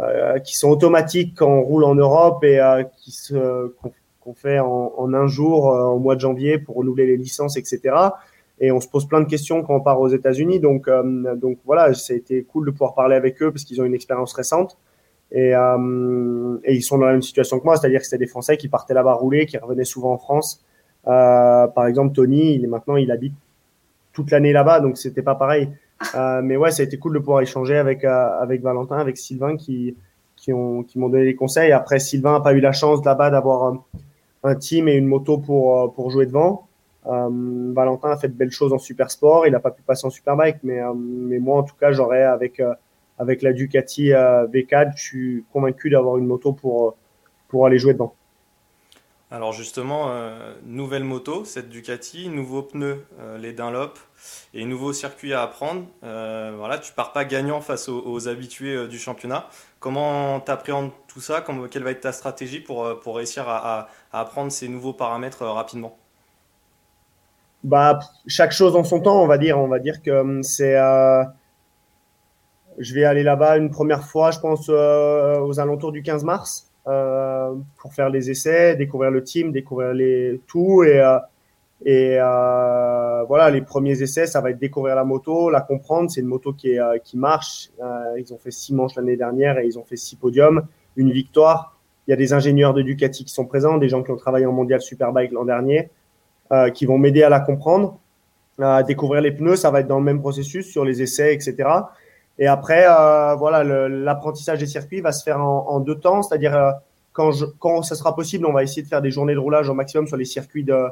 euh, 0.00 0.40
qui 0.40 0.56
sont 0.56 0.68
automatiques 0.68 1.34
quand 1.36 1.48
on 1.48 1.62
roule 1.62 1.84
en 1.84 1.94
Europe 1.94 2.42
et 2.42 2.58
euh, 2.58 2.82
qui 2.98 3.12
se 3.12 3.72
qu'on 4.20 4.34
fait 4.34 4.58
en, 4.58 4.92
en, 4.96 5.14
un 5.14 5.28
jour 5.28 5.70
euh, 5.70 5.84
au 5.84 6.00
mois 6.00 6.16
de 6.16 6.20
janvier 6.20 6.58
pour 6.58 6.74
renouveler 6.74 7.06
les 7.06 7.16
licences, 7.16 7.56
etc. 7.56 7.94
Et 8.58 8.72
on 8.72 8.80
se 8.80 8.88
pose 8.88 9.06
plein 9.06 9.20
de 9.20 9.28
questions 9.28 9.62
quand 9.62 9.74
on 9.74 9.80
part 9.80 10.00
aux 10.00 10.08
États-Unis. 10.08 10.60
Donc, 10.60 10.88
donc 11.36 11.58
voilà, 11.66 11.92
ça 11.92 12.14
a 12.14 12.16
été 12.16 12.42
cool 12.44 12.66
de 12.66 12.70
pouvoir 12.70 12.94
parler 12.94 13.14
avec 13.14 13.42
eux 13.42 13.50
parce 13.50 13.64
qu'ils 13.64 13.80
ont 13.82 13.84
une 13.84 13.94
expérience 13.94 14.32
récente. 14.32 14.78
Et, 15.32 15.54
euh, 15.54 16.58
et, 16.64 16.74
ils 16.74 16.82
sont 16.82 16.98
dans 16.98 17.06
la 17.06 17.12
même 17.12 17.22
situation 17.22 17.58
que 17.58 17.64
moi, 17.64 17.76
c'est-à-dire 17.76 18.00
que 18.00 18.06
c'était 18.06 18.24
des 18.24 18.28
Français 18.28 18.56
qui 18.56 18.68
partaient 18.68 18.94
là-bas 18.94 19.14
rouler, 19.14 19.46
qui 19.46 19.58
revenaient 19.58 19.84
souvent 19.84 20.12
en 20.12 20.18
France. 20.18 20.64
Euh, 21.06 21.66
par 21.66 21.86
exemple, 21.86 22.14
Tony, 22.14 22.54
il 22.54 22.64
est 22.64 22.68
maintenant, 22.68 22.96
il 22.96 23.10
habite 23.10 23.34
toute 24.12 24.30
l'année 24.30 24.52
là-bas, 24.52 24.80
donc 24.80 24.96
c'était 24.96 25.22
pas 25.22 25.34
pareil. 25.34 25.68
Euh, 26.14 26.42
mais 26.42 26.56
ouais, 26.56 26.70
ça 26.70 26.82
a 26.82 26.84
été 26.86 26.98
cool 26.98 27.14
de 27.14 27.18
pouvoir 27.18 27.40
échanger 27.40 27.76
avec 27.76 28.04
euh, 28.04 28.40
avec 28.40 28.62
Valentin, 28.62 28.98
avec 28.98 29.16
Sylvain 29.16 29.56
qui 29.56 29.96
qui 30.36 30.52
ont 30.52 30.82
qui 30.82 30.98
m'ont 30.98 31.08
donné 31.08 31.24
des 31.24 31.34
conseils. 31.34 31.72
Après, 31.72 31.98
Sylvain 31.98 32.32
n'a 32.32 32.40
pas 32.40 32.52
eu 32.52 32.60
la 32.60 32.72
chance 32.72 33.04
là-bas 33.04 33.30
d'avoir 33.30 33.64
un, 33.64 33.84
un, 34.44 34.54
team 34.54 34.88
et 34.88 34.94
une 34.94 35.06
moto 35.06 35.38
pour 35.38 35.82
euh, 35.82 35.88
pour 35.88 36.10
jouer 36.10 36.26
devant. 36.26 36.68
Valentin 37.06 38.10
a 38.10 38.16
fait 38.16 38.28
de 38.28 38.34
belles 38.34 38.50
choses 38.50 38.72
en 38.72 38.78
super 38.78 39.10
sport. 39.10 39.46
Il 39.46 39.52
n'a 39.52 39.60
pas 39.60 39.70
pu 39.70 39.82
passer 39.82 40.06
en 40.06 40.10
superbike, 40.10 40.58
mais 40.62 40.80
mais 40.94 41.38
moi 41.38 41.58
en 41.58 41.62
tout 41.62 41.76
cas, 41.78 41.92
j'aurais 41.92 42.22
avec 42.22 42.60
avec 43.18 43.42
la 43.42 43.52
Ducati 43.52 44.08
V4, 44.10 44.92
je 44.96 45.02
suis 45.02 45.44
convaincu 45.52 45.88
d'avoir 45.90 46.16
une 46.18 46.26
moto 46.26 46.52
pour 46.52 46.96
pour 47.48 47.66
aller 47.66 47.78
jouer 47.78 47.92
devant. 47.92 48.14
Alors 49.30 49.52
justement, 49.52 50.10
nouvelle 50.64 51.04
moto, 51.04 51.44
cette 51.44 51.68
Ducati, 51.68 52.28
nouveaux 52.28 52.62
pneus, 52.62 53.04
les 53.38 53.52
Dunlop 53.52 53.98
et 54.54 54.64
nouveau 54.64 54.92
circuit 54.92 55.32
à 55.32 55.42
apprendre. 55.42 55.86
Euh, 56.04 56.54
voilà, 56.56 56.78
tu 56.78 56.92
pars 56.92 57.12
pas 57.12 57.24
gagnant 57.24 57.60
face 57.60 57.88
aux, 57.88 58.28
habitués 58.28 58.74
euh, 58.74 58.88
du 58.88 58.98
championnat. 58.98 59.48
Comment 59.80 60.40
tu 60.40 60.50
appréhendes 60.50 60.90
tout 61.08 61.20
ça? 61.20 61.44
Quelle 61.70 61.82
va 61.82 61.90
être 61.90 62.00
ta 62.00 62.12
stratégie 62.12 62.60
pour, 62.60 62.84
euh, 62.84 62.94
pour 62.94 63.16
réussir 63.16 63.48
à, 63.48 63.88
apprendre 64.12 64.50
ces 64.50 64.68
nouveaux 64.68 64.92
paramètres 64.92 65.44
rapidement? 65.44 65.98
Bah, 67.66 67.98
chaque 68.26 68.52
chose 68.52 68.76
en 68.76 68.84
son 68.84 69.00
temps, 69.00 69.22
on 69.22 69.26
va 69.26 69.38
dire. 69.38 69.58
On 69.58 69.68
va 69.68 69.78
dire 69.78 70.02
que 70.02 70.10
hum, 70.10 70.42
c'est. 70.42 70.74
je 72.78 72.94
vais 72.94 73.04
aller 73.04 73.22
là-bas 73.22 73.58
une 73.58 73.70
première 73.70 74.04
fois, 74.04 74.30
je 74.30 74.40
pense, 74.40 74.68
aux 74.68 75.60
alentours 75.60 75.92
du 75.92 76.02
15 76.02 76.24
mars, 76.24 76.70
pour 76.84 77.94
faire 77.94 78.10
les 78.10 78.30
essais, 78.30 78.76
découvrir 78.76 79.10
le 79.10 79.22
team, 79.22 79.52
découvrir 79.52 79.92
les 79.92 80.40
tout 80.46 80.82
et 80.82 81.02
et 81.84 82.16
euh, 82.18 83.24
voilà, 83.24 83.50
les 83.50 83.60
premiers 83.60 84.00
essais, 84.00 84.26
ça 84.26 84.40
va 84.40 84.50
être 84.50 84.58
découvrir 84.58 84.94
la 84.94 85.04
moto, 85.04 85.50
la 85.50 85.60
comprendre. 85.60 86.10
C'est 86.10 86.20
une 86.20 86.26
moto 86.26 86.52
qui, 86.52 86.78
euh, 86.78 86.98
qui 86.98 87.18
marche. 87.18 87.70
Euh, 87.82 88.18
ils 88.18 88.32
ont 88.32 88.38
fait 88.38 88.50
six 88.50 88.74
manches 88.74 88.94
l'année 88.96 89.16
dernière 89.16 89.58
et 89.58 89.66
ils 89.66 89.78
ont 89.78 89.84
fait 89.84 89.96
six 89.96 90.16
podiums, 90.16 90.66
une 90.96 91.12
victoire. 91.12 91.78
Il 92.06 92.12
y 92.12 92.14
a 92.14 92.16
des 92.16 92.32
ingénieurs 92.32 92.72
de 92.72 92.82
Ducati 92.82 93.24
qui 93.24 93.32
sont 93.32 93.46
présents, 93.46 93.78
des 93.78 93.88
gens 93.88 94.02
qui 94.02 94.10
ont 94.10 94.16
travaillé 94.16 94.46
en 94.46 94.52
mondial 94.52 94.80
Superbike 94.80 95.32
l'an 95.32 95.44
dernier, 95.44 95.90
euh, 96.52 96.70
qui 96.70 96.86
vont 96.86 96.98
m'aider 96.98 97.22
à 97.22 97.28
la 97.28 97.40
comprendre, 97.40 97.98
à 98.60 98.82
découvrir 98.82 99.20
les 99.22 99.32
pneus. 99.32 99.56
Ça 99.56 99.70
va 99.70 99.80
être 99.80 99.88
dans 99.88 99.98
le 99.98 100.04
même 100.04 100.20
processus 100.20 100.70
sur 100.70 100.84
les 100.84 101.02
essais, 101.02 101.34
etc. 101.34 101.68
Et 102.38 102.46
après, 102.46 102.86
euh, 102.88 103.34
voilà, 103.34 103.64
l'apprentissage 103.88 104.58
des 104.58 104.66
circuits 104.66 105.00
va 105.00 105.12
se 105.12 105.22
faire 105.22 105.40
en, 105.40 105.80
deux 105.80 105.98
temps, 105.98 106.22
c'est-à-dire 106.22 106.74
quand, 107.12 107.32
je, 107.32 107.46
quand 107.58 107.82
ça 107.82 107.94
sera 107.94 108.14
possible, 108.14 108.46
on 108.46 108.52
va 108.52 108.62
essayer 108.62 108.82
de 108.82 108.88
faire 108.88 109.02
des 109.02 109.10
journées 109.10 109.34
de 109.34 109.38
roulage 109.38 109.68
au 109.68 109.74
maximum 109.74 110.06
sur 110.06 110.16
les 110.16 110.24
circuits 110.24 110.64
de 110.64 110.86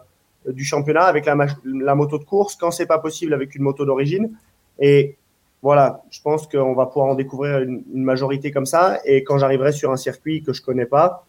du 0.46 0.62
championnat 0.62 1.04
avec 1.04 1.24
la, 1.24 1.34
la 1.64 1.94
moto 1.94 2.18
de 2.18 2.24
course 2.24 2.54
quand 2.54 2.70
c'est 2.70 2.84
pas 2.84 2.98
possible 2.98 3.32
avec 3.32 3.54
une 3.54 3.62
moto 3.62 3.86
d'origine. 3.86 4.30
Et 4.78 5.16
voilà, 5.64 6.02
je 6.10 6.20
pense 6.20 6.46
qu'on 6.46 6.74
va 6.74 6.84
pouvoir 6.84 7.06
en 7.06 7.14
découvrir 7.14 7.60
une, 7.60 7.82
majorité 7.90 8.50
comme 8.50 8.66
ça. 8.66 9.00
Et 9.06 9.24
quand 9.24 9.38
j'arriverai 9.38 9.72
sur 9.72 9.90
un 9.90 9.96
circuit 9.96 10.42
que 10.42 10.52
je 10.52 10.60
connais 10.60 10.84
pas, 10.84 11.24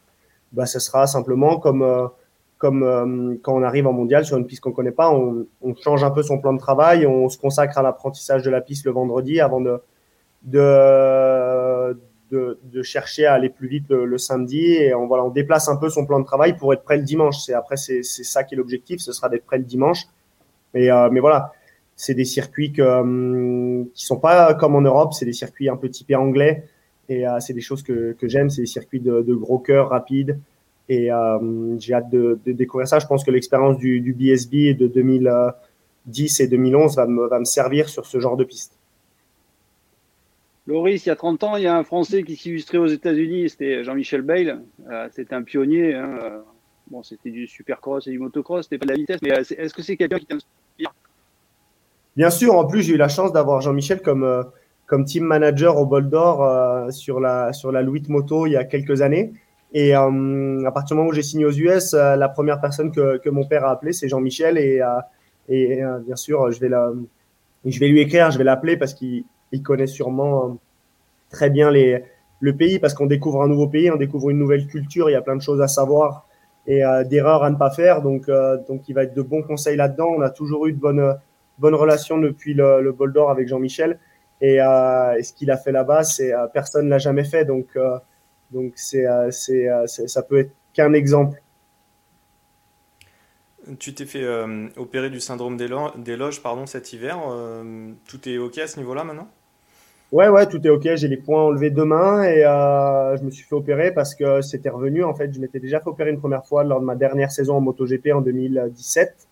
bah, 0.51 0.65
ce 0.65 0.79
sera 0.79 1.07
simplement 1.07 1.57
comme, 1.57 1.83
euh, 1.83 2.07
comme 2.57 2.83
euh, 2.83 3.35
quand 3.43 3.53
on 3.53 3.63
arrive 3.63 3.87
en 3.87 3.93
mondial 3.93 4.25
sur 4.25 4.37
une 4.37 4.45
piste 4.45 4.61
qu'on 4.61 4.71
connaît 4.71 4.91
pas, 4.91 5.11
on, 5.11 5.45
on, 5.61 5.75
change 5.75 6.03
un 6.03 6.11
peu 6.11 6.23
son 6.23 6.39
plan 6.39 6.53
de 6.53 6.59
travail, 6.59 7.05
on 7.05 7.27
se 7.29 7.37
consacre 7.37 7.77
à 7.77 7.81
l'apprentissage 7.81 8.43
de 8.43 8.49
la 8.49 8.61
piste 8.61 8.85
le 8.85 8.91
vendredi 8.91 9.41
avant 9.41 9.59
de, 9.59 9.81
de, 10.43 11.99
de, 12.31 12.59
de, 12.63 12.81
chercher 12.81 13.25
à 13.25 13.33
aller 13.33 13.49
plus 13.49 13.67
vite 13.67 13.89
le, 13.89 14.17
samedi 14.17 14.73
et 14.73 14.93
on, 14.95 15.05
voilà, 15.07 15.25
on 15.25 15.29
déplace 15.29 15.67
un 15.67 15.75
peu 15.75 15.89
son 15.89 16.05
plan 16.05 16.19
de 16.19 16.25
travail 16.25 16.55
pour 16.57 16.73
être 16.73 16.83
prêt 16.83 16.97
le 16.97 17.03
dimanche. 17.03 17.39
C'est 17.39 17.53
après 17.53 17.75
c'est 17.77 18.03
ça 18.03 18.43
qui 18.43 18.55
est 18.55 18.57
l'objectif, 18.57 19.01
ce 19.01 19.11
sera 19.11 19.27
d'être 19.27 19.45
prêt 19.45 19.57
le 19.57 19.65
dimanche. 19.65 20.03
Mais, 20.73 20.89
euh, 20.89 21.09
mais 21.11 21.19
voilà, 21.19 21.51
c'est 21.95 22.13
des 22.13 22.25
circuits 22.25 22.71
que, 22.71 22.81
euh, 22.81 23.83
qui 23.93 24.05
sont 24.05 24.19
pas 24.19 24.53
comme 24.53 24.75
en 24.75 24.81
Europe, 24.81 25.13
c'est 25.13 25.25
des 25.25 25.33
circuits 25.33 25.67
un 25.67 25.77
peu 25.77 25.89
typés 25.89 26.15
anglais 26.15 26.67
Et 27.09 27.25
c'est 27.39 27.53
des 27.53 27.61
choses 27.61 27.83
que, 27.83 28.13
que 28.13 28.27
j'aime, 28.29 28.49
c'est 28.49 28.61
des 28.61 28.67
circuits 28.67 29.01
de, 29.01 29.21
de 29.21 29.35
gros 29.35 29.59
cœurs 29.59 29.89
rapides. 29.89 30.39
Et 30.87 31.09
j'ai 31.79 31.93
hâte 31.93 32.09
de, 32.11 32.39
de, 32.45 32.51
découvrir 32.51 32.87
ça. 32.87 32.99
Je 32.99 33.07
pense 33.07 33.23
que 33.23 33.31
l'expérience 33.31 33.77
du, 33.77 34.01
du 34.01 34.13
BSB 34.13 34.77
de 34.77 34.87
2010 34.87 36.39
et 36.39 36.47
2011 36.47 36.95
va 36.95 37.07
me, 37.07 37.27
va 37.27 37.39
me 37.39 37.45
servir 37.45 37.89
sur 37.89 38.05
ce 38.05 38.19
genre 38.19 38.37
de 38.37 38.43
piste. 38.43 38.77
Loris, 40.67 41.05
il 41.05 41.09
y 41.09 41.11
a 41.11 41.15
30 41.15 41.43
ans, 41.43 41.55
il 41.57 41.63
y 41.63 41.67
a 41.67 41.77
un 41.77 41.83
Français 41.83 42.23
qui 42.23 42.35
s'illustrait 42.35 42.79
aux 42.79 42.87
États-Unis, 42.87 43.49
c'était 43.49 43.83
Jean-Michel 43.83 44.21
Bayle. 44.21 44.61
Euh, 44.89 45.07
c'était 45.11 45.35
un 45.35 45.43
pionnier. 45.43 45.93
Hein. 45.93 46.41
Bon, 46.89 47.03
c'était 47.03 47.29
du 47.29 47.47
supercross 47.47 48.07
et 48.07 48.11
du 48.11 48.19
motocross, 48.19 48.65
c'était 48.65 48.79
pas 48.79 48.85
de 48.85 48.91
la 48.91 48.97
vitesse, 48.97 49.19
mais 49.21 49.31
euh, 49.31 49.43
est-ce 49.57 49.73
que 49.73 49.83
c'est 49.83 49.95
quelqu'un 49.95 50.17
qui 50.17 50.25
t'inspire? 50.25 50.93
Bien 52.15 52.29
sûr, 52.29 52.55
en 52.55 52.65
plus, 52.65 52.81
j'ai 52.81 52.93
eu 52.93 52.97
la 52.97 53.09
chance 53.09 53.31
d'avoir 53.31 53.61
Jean-Michel 53.61 54.01
comme, 54.01 54.23
euh, 54.23 54.43
comme 54.87 55.05
team 55.05 55.23
manager 55.23 55.77
au 55.77 55.85
Bol 55.85 56.09
d'Or 56.09 56.91
sur, 56.91 57.19
la, 57.19 57.53
sur 57.53 57.71
la 57.71 57.81
Louis 57.81 58.03
Moto 58.07 58.47
il 58.47 58.53
y 58.53 58.57
a 58.57 58.63
quelques 58.63 59.01
années. 59.01 59.33
Et 59.73 59.93
à 59.93 60.71
partir 60.73 60.95
du 60.95 60.99
moment 60.99 61.09
où 61.09 61.13
j'ai 61.13 61.21
signé 61.21 61.45
aux 61.45 61.51
US, 61.51 61.93
la 61.93 62.29
première 62.29 62.61
personne 62.61 62.91
que, 62.91 63.17
que 63.17 63.29
mon 63.29 63.45
père 63.45 63.65
a 63.65 63.71
appelé, 63.71 63.91
c'est 63.91 64.07
Jean-Michel. 64.07 64.57
Et, 64.57 64.81
et 65.49 65.81
bien 66.05 66.15
sûr, 66.15 66.49
je 66.51 66.59
vais, 66.59 66.69
la, 66.69 66.91
je 67.65 67.79
vais 67.79 67.87
lui 67.87 67.99
écrire, 67.99 68.31
je 68.31 68.37
vais 68.37 68.43
l'appeler 68.43 68.77
parce 68.77 68.93
qu'il 68.93 69.25
il 69.51 69.63
connaît 69.63 69.87
sûrement 69.87 70.45
euh, 70.45 70.53
très 71.29 71.49
bien 71.49 71.71
les, 71.71 72.03
le 72.39 72.55
pays 72.55 72.79
parce 72.79 72.93
qu'on 72.93 73.05
découvre 73.05 73.41
un 73.41 73.47
nouveau 73.47 73.67
pays, 73.67 73.89
on 73.91 73.95
découvre 73.95 74.29
une 74.29 74.37
nouvelle 74.37 74.67
culture, 74.67 75.09
il 75.09 75.13
y 75.13 75.15
a 75.15 75.21
plein 75.21 75.35
de 75.35 75.41
choses 75.41 75.61
à 75.61 75.67
savoir 75.67 76.27
et 76.67 76.83
euh, 76.83 77.03
d'erreurs 77.03 77.43
à 77.43 77.49
ne 77.49 77.55
pas 77.55 77.69
faire. 77.69 78.01
Donc, 78.01 78.27
euh, 78.27 78.57
donc, 78.67 78.87
il 78.89 78.93
va 78.93 79.03
être 79.03 79.15
de 79.15 79.21
bons 79.21 79.43
conseils 79.43 79.77
là-dedans. 79.77 80.09
On 80.17 80.21
a 80.21 80.29
toujours 80.29 80.67
eu 80.67 80.73
de 80.73 80.79
bonnes, 80.79 81.15
bonnes 81.59 81.75
relations 81.75 82.17
depuis 82.17 82.53
le, 82.53 82.81
le 82.81 82.91
bol 82.91 83.13
d'or 83.13 83.29
avec 83.29 83.47
Jean-Michel. 83.47 83.99
Et, 84.41 84.55
et, 84.55 85.23
ce 85.23 85.31
qu'il 85.33 85.49
a 85.51 85.57
fait 85.57 85.71
là-bas, 85.71 86.03
c'est 86.03 86.33
personne 86.53 86.89
l'a 86.89 86.97
jamais 86.97 87.23
fait. 87.23 87.45
Donc, 87.45 87.67
donc 88.51 88.73
c'est, 88.75 89.05
c'est, 89.31 89.67
ça 89.87 90.21
peut 90.21 90.39
être 90.39 90.51
qu'un 90.73 90.93
exemple. 90.93 91.41
Tu 93.79 93.93
t'es 93.93 94.05
fait 94.05 94.25
opérer 94.77 95.09
du 95.09 95.19
syndrome 95.19 95.57
des 95.57 96.15
loges 96.17 96.41
pardon, 96.41 96.65
cet 96.65 96.93
hiver. 96.93 97.19
tout 98.07 98.29
est 98.29 98.37
OK 98.37 98.57
à 98.59 98.67
ce 98.67 98.79
niveau-là 98.79 99.03
maintenant? 99.03 99.27
Ouais, 100.11 100.29
ouais, 100.29 100.45
tout 100.47 100.65
est 100.65 100.69
OK. 100.69 100.87
J'ai 100.95 101.07
les 101.07 101.17
points 101.17 101.41
enlevés 101.41 101.71
demain 101.71 102.23
et 102.23 102.45
euh, 102.45 103.17
je 103.17 103.23
me 103.23 103.31
suis 103.31 103.43
fait 103.43 103.55
opérer 103.55 103.91
parce 103.91 104.13
que 104.13 104.41
c'était 104.41 104.69
revenu. 104.69 105.03
En 105.03 105.13
fait, 105.15 105.33
je 105.33 105.39
m'étais 105.41 105.59
déjà 105.59 105.79
fait 105.79 105.89
opérer 105.89 106.11
une 106.11 106.19
première 106.19 106.45
fois 106.45 106.63
lors 106.63 106.79
de 106.79 106.85
ma 106.85 106.95
dernière 106.95 107.31
saison 107.31 107.57
en 107.57 107.61
MotoGP 107.61 108.11
en 108.13 108.21
2017 108.21 109.27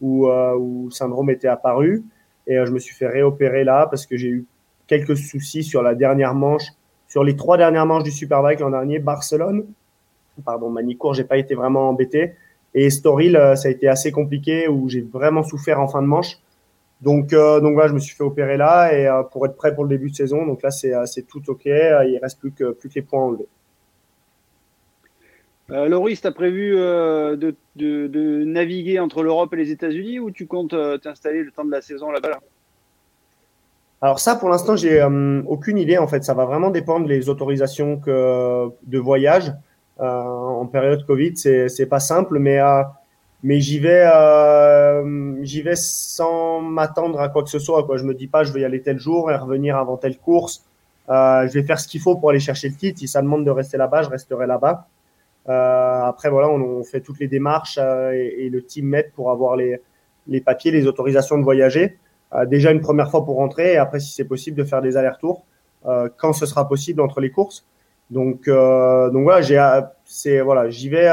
où, 0.00 0.28
euh, 0.28 0.56
où 0.56 0.90
syndrome 0.90 1.30
était 1.30 1.48
apparu. 1.48 2.02
Et 2.46 2.58
euh, 2.58 2.66
je 2.66 2.72
me 2.72 2.78
suis 2.78 2.94
fait 2.94 3.06
réopérer 3.06 3.62
là 3.62 3.86
parce 3.88 4.06
que 4.06 4.16
j'ai 4.16 4.28
eu 4.28 4.46
quelques 4.86 5.16
soucis 5.16 5.62
sur 5.62 5.82
la 5.82 5.94
dernière 5.94 6.34
manche, 6.34 6.72
sur 7.16 7.24
les 7.24 7.34
trois 7.34 7.56
dernières 7.56 7.86
manches 7.86 8.02
du 8.02 8.10
Superbike 8.10 8.60
l'an 8.60 8.68
dernier, 8.68 8.98
Barcelone. 8.98 9.64
Pardon, 10.44 10.68
Manicourt, 10.68 11.14
j'ai 11.14 11.24
pas 11.24 11.38
été 11.38 11.54
vraiment 11.54 11.88
embêté. 11.88 12.34
Et 12.74 12.90
Storil, 12.90 13.40
ça 13.54 13.68
a 13.68 13.70
été 13.70 13.88
assez 13.88 14.12
compliqué 14.12 14.68
où 14.68 14.90
j'ai 14.90 15.00
vraiment 15.00 15.42
souffert 15.42 15.80
en 15.80 15.88
fin 15.88 16.02
de 16.02 16.06
manche. 16.06 16.36
Donc, 17.00 17.32
euh, 17.32 17.58
donc 17.60 17.72
voilà, 17.72 17.88
je 17.88 17.94
me 17.94 18.00
suis 18.00 18.14
fait 18.14 18.22
opérer 18.22 18.58
là 18.58 18.92
et 18.92 19.06
euh, 19.06 19.22
pour 19.22 19.46
être 19.46 19.56
prêt 19.56 19.74
pour 19.74 19.84
le 19.84 19.88
début 19.88 20.10
de 20.10 20.14
saison. 20.14 20.44
Donc 20.44 20.62
là, 20.62 20.70
c'est, 20.70 20.92
euh, 20.92 21.06
tout 21.26 21.40
OK. 21.48 21.64
Il 21.64 22.18
reste 22.22 22.38
plus 22.38 22.52
que, 22.52 22.72
plus 22.72 22.90
que 22.90 22.96
les 22.96 23.02
points. 23.02 23.34
Euh, 25.70 25.88
Loris, 25.88 26.20
tu 26.20 26.26
as 26.26 26.32
prévu 26.32 26.72
de, 26.76 28.44
naviguer 28.44 29.00
entre 29.00 29.22
l'Europe 29.22 29.54
et 29.54 29.56
les 29.56 29.70
États-Unis 29.70 30.20
ou 30.20 30.30
tu 30.30 30.46
comptes 30.46 30.76
t'installer 31.00 31.42
le 31.42 31.50
temps 31.50 31.64
de 31.64 31.70
la 31.70 31.80
saison 31.80 32.10
là-bas 32.10 32.40
Alors 34.02 34.20
ça, 34.20 34.36
pour 34.36 34.48
l'instant, 34.50 34.76
j'ai 34.76 35.02
aucune 35.46 35.78
idée. 35.78 35.98
En 35.98 36.06
fait, 36.06 36.24
ça 36.24 36.34
va 36.34 36.44
vraiment 36.44 36.70
dépendre 36.70 37.06
des 37.06 37.28
autorisations 37.28 37.98
que, 37.98 38.68
de 38.82 38.98
voyage. 38.98 39.52
en 39.98 40.66
période 40.66 41.04
Covid, 41.06 41.36
c'est, 41.36 41.68
c'est 41.68 41.86
pas 41.86 42.00
simple, 42.00 42.38
mais 42.38 42.60
mais 43.42 43.60
j'y 43.60 43.78
vais, 43.78 44.04
euh, 44.12 45.44
j'y 45.44 45.62
vais 45.62 45.76
sans 45.76 46.60
m'attendre 46.60 47.20
à 47.20 47.28
quoi 47.28 47.42
que 47.42 47.48
ce 47.48 47.58
soit. 47.58 47.84
Quoi. 47.84 47.96
Je 47.96 48.04
me 48.04 48.14
dis 48.14 48.26
pas, 48.26 48.44
je 48.44 48.52
vais 48.52 48.62
y 48.62 48.64
aller 48.64 48.82
tel 48.82 48.98
jour 48.98 49.30
et 49.30 49.36
revenir 49.36 49.76
avant 49.76 49.96
telle 49.96 50.18
course. 50.18 50.64
Euh, 51.10 51.46
je 51.46 51.52
vais 51.52 51.62
faire 51.62 51.78
ce 51.78 51.86
qu'il 51.86 52.00
faut 52.00 52.16
pour 52.16 52.30
aller 52.30 52.40
chercher 52.40 52.68
le 52.68 52.74
titre. 52.74 52.98
Si 52.98 53.08
ça 53.08 53.22
demande 53.22 53.44
de 53.44 53.50
rester 53.50 53.76
là-bas, 53.76 54.02
je 54.02 54.08
resterai 54.08 54.46
là-bas. 54.46 54.88
Euh, 55.48 56.02
après, 56.02 56.28
voilà, 56.28 56.48
on, 56.48 56.60
on, 56.60 56.82
fait 56.82 57.00
toutes 57.00 57.20
les 57.20 57.28
démarches 57.28 57.78
euh, 57.80 58.10
et, 58.12 58.46
et, 58.46 58.50
le 58.50 58.64
team 58.64 58.86
met 58.86 59.12
pour 59.14 59.30
avoir 59.30 59.54
les, 59.54 59.80
les 60.26 60.40
papiers, 60.40 60.72
les 60.72 60.88
autorisations 60.88 61.38
de 61.38 61.44
voyager. 61.44 61.98
Euh, 62.36 62.46
déjà 62.46 62.70
une 62.70 62.80
première 62.80 63.10
fois 63.10 63.24
pour 63.24 63.36
rentrer 63.36 63.72
et 63.74 63.76
après, 63.76 64.00
si 64.00 64.12
c'est 64.12 64.24
possible, 64.24 64.56
de 64.56 64.64
faire 64.64 64.82
des 64.82 64.96
allers-retours 64.96 65.44
euh, 65.86 66.08
quand 66.16 66.32
ce 66.32 66.46
sera 66.46 66.68
possible 66.68 67.00
entre 67.00 67.20
les 67.20 67.30
courses. 67.30 67.66
Donc, 68.10 68.48
donc 68.48 69.22
voilà, 69.24 69.40
j'y 69.40 70.88
vais 70.88 71.10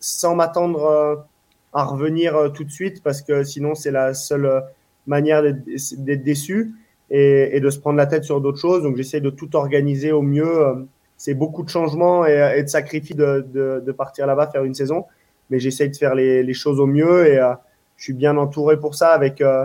sans 0.00 0.34
m'attendre 0.34 1.24
à 1.72 1.84
revenir 1.84 2.36
euh, 2.36 2.48
tout 2.48 2.64
de 2.64 2.70
suite 2.70 3.02
parce 3.02 3.22
que 3.22 3.44
sinon 3.44 3.74
c'est 3.74 3.90
la 3.90 4.14
seule 4.14 4.46
euh, 4.46 4.60
manière 5.06 5.42
d'être 5.42 6.22
déçu 6.22 6.72
et, 7.10 7.60
de 7.60 7.70
se 7.70 7.78
prendre 7.78 7.98
la 7.98 8.06
tête 8.06 8.24
sur 8.24 8.40
d'autres 8.40 8.58
choses. 8.58 8.82
Donc 8.82 8.96
j'essaie 8.96 9.20
de 9.20 9.30
tout 9.30 9.54
organiser 9.56 10.12
au 10.12 10.22
mieux. 10.22 10.66
Euh, 10.66 10.74
c'est 11.16 11.34
beaucoup 11.34 11.62
de 11.62 11.68
changements 11.68 12.26
et, 12.26 12.62
de 12.62 12.68
sacrifices 12.68 13.16
de, 13.16 13.94
partir 13.96 14.26
là-bas 14.26 14.48
faire 14.48 14.64
une 14.64 14.74
saison, 14.74 15.04
mais 15.50 15.60
j'essaie 15.60 15.88
de 15.88 15.96
faire 15.96 16.14
les, 16.14 16.54
choses 16.54 16.80
au 16.80 16.86
mieux 16.86 17.28
et 17.28 17.38
euh, 17.38 17.54
je 17.96 18.04
suis 18.04 18.12
bien 18.12 18.36
entouré 18.36 18.78
pour 18.78 18.94
ça 18.94 19.10
avec 19.10 19.40
euh, 19.40 19.64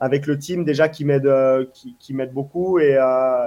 avec 0.00 0.26
le 0.26 0.38
team 0.38 0.64
déjà 0.64 0.88
qui 0.88 1.04
m'aide 1.04 1.28
qui, 1.74 1.96
qui 1.98 2.14
m'aide 2.14 2.32
beaucoup 2.32 2.78
et, 2.78 2.98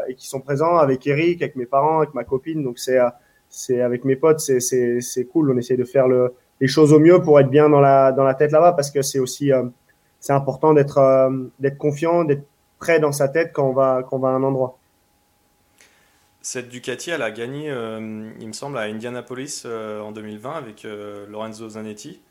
et, 0.07 0.15
qui 0.15 0.27
sont 0.27 0.41
présents 0.41 0.77
avec 0.77 1.07
Eric, 1.07 1.41
avec 1.41 1.55
mes 1.55 1.65
parents, 1.65 1.99
avec 1.99 2.13
ma 2.13 2.23
copine. 2.23 2.63
Donc 2.63 2.79
c'est 2.79 2.99
c'est 3.49 3.81
avec 3.81 4.05
mes 4.05 4.15
potes, 4.15 4.39
c'est 4.39 4.59
c'est 4.59 5.25
cool. 5.25 5.51
On 5.51 5.57
essaie 5.57 5.77
de 5.77 5.85
faire 5.85 6.07
le 6.07 6.33
les 6.61 6.67
choses 6.67 6.93
au 6.93 6.99
mieux 6.99 7.21
pour 7.21 7.39
être 7.39 7.49
bien 7.49 7.67
dans 7.67 7.81
la, 7.81 8.11
dans 8.11 8.23
la 8.23 8.35
tête 8.35 8.51
là-bas 8.51 8.73
parce 8.73 8.91
que 8.91 9.01
c'est 9.01 9.19
aussi 9.19 9.51
euh, 9.51 9.63
c'est 10.19 10.31
important 10.31 10.73
d'être 10.73 10.99
euh, 10.99 11.29
d'être 11.59 11.77
confiant, 11.77 12.23
d'être 12.23 12.45
prêt 12.79 12.99
dans 12.99 13.11
sa 13.11 13.27
tête 13.27 13.51
quand 13.51 13.67
on 13.67 13.73
va, 13.73 14.03
quand 14.07 14.17
on 14.17 14.19
va 14.19 14.29
à 14.29 14.31
un 14.31 14.43
endroit. 14.43 14.77
Cette 16.43 16.69
Ducati, 16.69 17.11
elle 17.11 17.21
a 17.21 17.29
gagné, 17.29 17.69
euh, 17.69 18.31
il 18.39 18.47
me 18.47 18.53
semble, 18.53 18.77
à 18.79 18.81
Indianapolis 18.81 19.63
en 19.65 20.11
2020 20.11 20.51
avec 20.53 20.87
Lorenzo 21.29 21.69
Zanetti. 21.69 22.21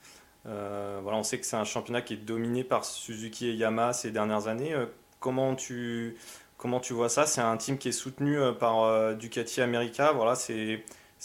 Voilà, 0.45 1.19
on 1.19 1.23
sait 1.23 1.39
que 1.39 1.47
c'est 1.47 1.57
un 1.57 1.65
championnat 1.65 2.03
qui 2.03 2.15
est 2.15 2.17
dominé 2.25 2.65
par 2.65 2.85
Suzuki 2.85 3.49
et 3.49 3.55
Yamaha 3.55 3.93
ces 3.93 4.11
dernières 4.11 4.49
années. 4.49 4.75
comment, 5.21 5.55
tu, 5.55 6.17
comment 6.57 6.81
tu 6.81 6.93
vois 6.93 7.09
ça? 7.09 7.27
C'est 7.27 7.41
un 7.41 7.57
team 7.57 7.79
qui 7.79 7.89
est 7.89 7.93
soutenu 7.93 8.39
par 8.59 9.15
Ducati 9.17 9.61
America. 9.61 10.13
Voilà, 10.13 10.35
c'est 10.35 10.83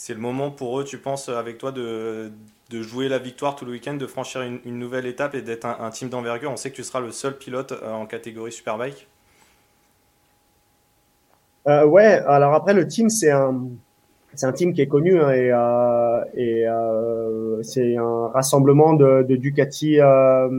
le 0.09 0.19
moment 0.19 0.51
pour 0.51 0.79
eux, 0.79 0.83
tu 0.83 0.97
penses, 0.97 1.29
avec 1.29 1.57
toi, 1.57 1.71
de, 1.71 2.31
de 2.69 2.81
jouer 2.81 3.09
la 3.09 3.19
victoire 3.19 3.55
tout 3.55 3.65
le 3.65 3.71
week-end, 3.71 3.93
de 3.93 4.07
franchir 4.07 4.41
une, 4.41 4.79
nouvelle 4.79 5.05
étape 5.05 5.35
et 5.35 5.41
d'être 5.41 5.65
un, 5.65 5.89
team 5.91 6.09
d'envergure? 6.09 6.51
On 6.51 6.57
sait 6.57 6.71
que 6.71 6.75
tu 6.75 6.83
seras 6.83 6.99
le 6.99 7.11
seul 7.11 7.37
pilote 7.37 7.71
euh, 7.71 7.93
en 7.93 8.05
catégorie 8.05 8.51
Superbike. 8.51 9.07
Euh, 11.67 11.85
ouais, 11.85 12.19
alors 12.27 12.53
après, 12.53 12.73
le 12.73 12.87
team, 12.87 13.09
c'est 13.09 13.31
un, 13.31 13.69
un 14.41 14.51
team 14.51 14.73
qui 14.73 14.81
est 14.81 14.87
connu 14.87 15.19
hein, 15.19 15.31
et, 15.31 15.51
euh, 15.51 16.23
et 16.35 16.67
euh, 16.67 17.14
c'est 17.63 17.97
un 17.97 18.27
rassemblement 18.27 18.93
de, 18.93 19.23
Ducati 19.23 19.99
euh, 19.99 20.49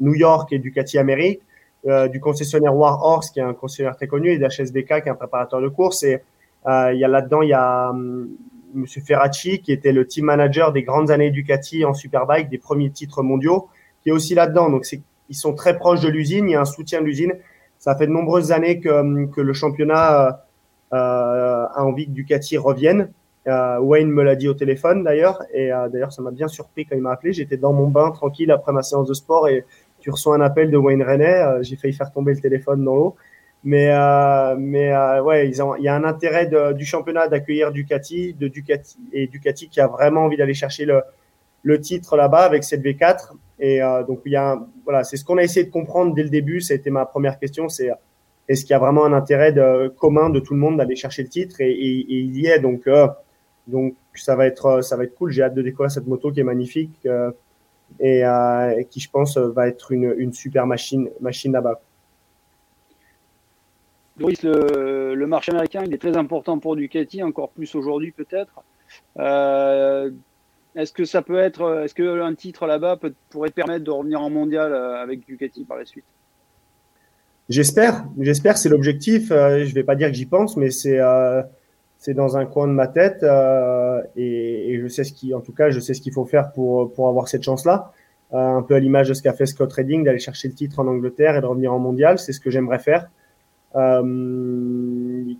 New 0.00 0.14
York 0.14 0.52
et 0.52 0.58
Ducati 0.58 0.98
Amérique, 0.98 1.40
euh, 1.86 2.08
du 2.08 2.20
concessionnaire 2.20 2.74
Warhorse 2.74 3.30
qui 3.30 3.40
est 3.40 3.42
un 3.42 3.54
concessionnaire 3.54 3.96
très 3.96 4.06
connu 4.06 4.30
et 4.30 4.38
d'HSBK 4.38 5.02
qui 5.02 5.08
est 5.08 5.08
un 5.08 5.14
préparateur 5.14 5.60
de 5.60 5.68
course. 5.68 6.02
Et 6.02 6.20
il 6.66 6.98
y 6.98 7.04
a 7.04 7.08
là-dedans, 7.08 7.42
il 7.42 7.50
y 7.50 7.54
a 7.54 7.90
hum, 7.90 8.28
Monsieur 8.74 9.00
Ferracci, 9.00 9.60
qui 9.60 9.72
était 9.72 9.92
le 9.92 10.06
team 10.06 10.26
manager 10.26 10.72
des 10.72 10.82
grandes 10.82 11.10
années 11.10 11.30
Ducati 11.30 11.84
en 11.84 11.94
Superbike, 11.94 12.48
des 12.48 12.58
premiers 12.58 12.90
titres 12.90 13.22
mondiaux, 13.22 13.68
qui 14.02 14.10
est 14.10 14.12
aussi 14.12 14.34
là-dedans. 14.34 14.68
Donc, 14.68 14.86
ils 15.28 15.34
sont 15.34 15.54
très 15.54 15.76
proches 15.76 16.00
de 16.00 16.08
l'usine. 16.08 16.48
Il 16.48 16.52
y 16.52 16.54
a 16.54 16.60
un 16.60 16.66
soutien 16.66 17.00
de 17.00 17.06
l'usine. 17.06 17.32
Ça 17.78 17.96
fait 17.96 18.06
de 18.06 18.12
nombreuses 18.12 18.52
années 18.52 18.80
que, 18.80 19.26
que 19.26 19.40
le 19.40 19.52
championnat 19.52 20.44
euh, 20.92 21.66
a 21.74 21.84
envie 21.84 22.06
que 22.06 22.12
Ducati 22.12 22.58
revienne. 22.58 23.10
Euh, 23.46 23.78
Wayne 23.78 24.10
me 24.10 24.22
l'a 24.24 24.34
dit 24.34 24.48
au 24.48 24.54
téléphone 24.54 25.04
d'ailleurs, 25.04 25.42
et 25.52 25.72
euh, 25.72 25.88
d'ailleurs 25.88 26.12
ça 26.12 26.20
m'a 26.20 26.32
bien 26.32 26.48
surpris 26.48 26.84
quand 26.84 26.96
il 26.96 27.02
m'a 27.02 27.12
appelé. 27.12 27.32
J'étais 27.32 27.56
dans 27.56 27.72
mon 27.72 27.86
bain 27.86 28.10
tranquille 28.10 28.50
après 28.50 28.72
ma 28.72 28.82
séance 28.82 29.06
de 29.06 29.14
sport 29.14 29.48
et 29.48 29.64
tu 30.00 30.10
reçois 30.10 30.34
un 30.34 30.40
appel 30.40 30.70
de 30.70 30.76
Wayne 30.76 31.02
René. 31.02 31.26
Euh, 31.26 31.62
j'ai 31.62 31.76
failli 31.76 31.94
faire 31.94 32.10
tomber 32.10 32.34
le 32.34 32.40
téléphone 32.40 32.84
dans 32.84 32.96
l'eau. 32.96 33.16
Mais, 33.62 33.90
euh, 33.90 34.54
mais 34.58 34.92
ouais, 35.20 35.48
il 35.48 35.82
y 35.82 35.88
a 35.88 35.94
un 35.94 36.04
intérêt 36.04 36.48
du 36.74 36.84
championnat 36.84 37.26
d'accueillir 37.26 37.72
Ducati, 37.72 38.32
de 38.34 38.46
Ducati 38.46 38.96
et 39.12 39.26
Ducati 39.26 39.68
qui 39.68 39.80
a 39.80 39.88
vraiment 39.88 40.24
envie 40.24 40.36
d'aller 40.36 40.54
chercher 40.54 40.84
le, 40.84 41.02
le 41.64 41.80
titre 41.80 42.16
là-bas 42.16 42.44
avec 42.44 42.62
cette 42.62 42.82
V4. 42.82 43.32
Et 43.58 43.80
donc 44.06 44.20
il 44.24 44.32
y 44.32 44.36
a, 44.36 44.56
voilà, 44.84 45.02
c'est 45.02 45.16
ce 45.16 45.24
qu'on 45.24 45.38
a 45.38 45.42
essayé 45.42 45.66
de 45.66 45.72
comprendre 45.72 46.14
dès 46.14 46.22
le 46.22 46.28
début. 46.28 46.60
Ça 46.60 46.74
a 46.74 46.76
été 46.76 46.90
ma 46.90 47.06
première 47.06 47.40
question, 47.40 47.68
c'est 47.68 47.90
est-ce 48.46 48.62
qu'il 48.62 48.70
y 48.70 48.74
a 48.74 48.78
vraiment 48.78 49.04
un 49.04 49.12
intérêt 49.12 49.52
commun 49.96 50.30
de 50.30 50.38
tout 50.38 50.54
le 50.54 50.60
monde 50.60 50.76
d'aller 50.76 50.94
chercher 50.94 51.24
le 51.24 51.28
titre 51.28 51.60
et, 51.60 51.72
et, 51.72 52.04
il 52.08 52.38
y 52.38 52.46
est. 52.46 52.60
Donc 52.60 52.86
donc 53.66 53.94
ça 54.14 54.36
va 54.36 54.46
être 54.46 54.82
ça 54.82 54.96
va 54.96 55.04
être 55.04 55.14
cool. 55.14 55.30
J'ai 55.30 55.42
hâte 55.42 55.54
de 55.54 55.62
découvrir 55.62 55.90
cette 55.90 56.06
moto 56.06 56.30
qui 56.30 56.40
est 56.40 56.44
magnifique 56.44 56.98
euh, 57.06 57.30
et, 58.00 58.20
et, 58.20 58.84
qui 58.86 59.00
je 59.00 59.10
pense 59.10 59.36
va 59.36 59.68
être 59.68 59.92
une, 59.92 60.14
une 60.18 60.32
super 60.32 60.66
machine 60.66 61.08
machine 61.20 61.52
là-bas. 61.52 61.80
Loris, 64.18 64.42
le, 64.42 65.14
le, 65.14 65.26
marché 65.26 65.52
américain, 65.52 65.82
il 65.84 65.92
est 65.92 65.98
très 65.98 66.16
important 66.16 66.58
pour 66.58 66.74
Ducati, 66.74 67.22
encore 67.22 67.50
plus 67.50 67.74
aujourd'hui 67.74 68.12
peut-être. 68.12 68.62
Euh, 69.18 70.10
est-ce 70.74 70.92
que 70.92 71.04
ça 71.04 71.20
peut 71.20 71.36
être, 71.36 71.82
est-ce 71.84 71.94
qu'un 71.94 72.34
titre 72.34 72.66
là-bas 72.66 72.98
pourrait 73.28 73.50
permettre 73.50 73.84
de 73.84 73.90
revenir 73.90 74.22
en 74.22 74.30
mondial 74.30 74.74
avec 74.74 75.26
Ducati 75.26 75.64
par 75.64 75.76
la 75.76 75.84
suite? 75.84 76.04
J'espère, 77.50 78.06
j'espère, 78.18 78.56
c'est 78.56 78.70
l'objectif. 78.70 79.28
je 79.28 79.74
vais 79.74 79.84
pas 79.84 79.96
dire 79.96 80.08
que 80.08 80.14
j'y 80.14 80.26
pense, 80.26 80.56
mais 80.56 80.70
c'est 80.70 80.98
c'est 81.98 82.14
dans 82.14 82.36
un 82.36 82.46
coin 82.46 82.68
de 82.68 82.72
ma 82.72 82.88
tête 82.88 83.24
et, 84.16 84.72
et, 84.72 84.80
je 84.80 84.88
sais 84.88 85.04
ce 85.04 85.12
qui, 85.12 85.34
en 85.34 85.40
tout 85.40 85.52
cas, 85.52 85.70
je 85.70 85.80
sais 85.80 85.94
ce 85.94 86.00
qu'il 86.00 86.12
faut 86.12 86.24
faire 86.24 86.52
pour 86.52 86.92
pour 86.92 87.08
avoir 87.08 87.28
cette 87.28 87.42
chance-là. 87.42 87.92
Euh, 88.34 88.36
un 88.36 88.62
peu 88.62 88.74
à 88.74 88.80
l'image 88.80 89.08
de 89.08 89.14
ce 89.14 89.22
qu'a 89.22 89.32
fait 89.32 89.46
Scott 89.46 89.72
Redding, 89.72 90.02
d'aller 90.02 90.18
chercher 90.18 90.48
le 90.48 90.54
titre 90.54 90.80
en 90.80 90.86
Angleterre 90.88 91.36
et 91.36 91.40
de 91.40 91.46
revenir 91.46 91.72
en 91.72 91.78
mondial. 91.78 92.18
C'est 92.18 92.32
ce 92.32 92.40
que 92.40 92.50
j'aimerais 92.50 92.80
faire. 92.80 93.08
Euh, 93.76 94.02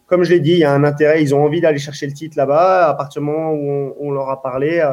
comme 0.07 0.23
je 0.23 0.31
l'ai 0.31 0.40
dit, 0.40 0.53
il 0.53 0.59
y 0.59 0.64
a 0.64 0.73
un 0.73 0.85
intérêt. 0.85 1.23
Ils 1.23 1.35
ont 1.35 1.42
envie 1.42 1.61
d'aller 1.61 1.79
chercher 1.79 2.07
le 2.07 2.12
titre 2.12 2.37
là-bas. 2.37 2.88
À 2.88 2.95
partir 2.95 3.23
du 3.23 3.27
moment 3.27 3.53
où 3.53 3.95
on, 3.99 4.12
leur 4.12 4.31
a 4.31 4.40
parlé, 4.40 4.79
euh, 4.81 4.92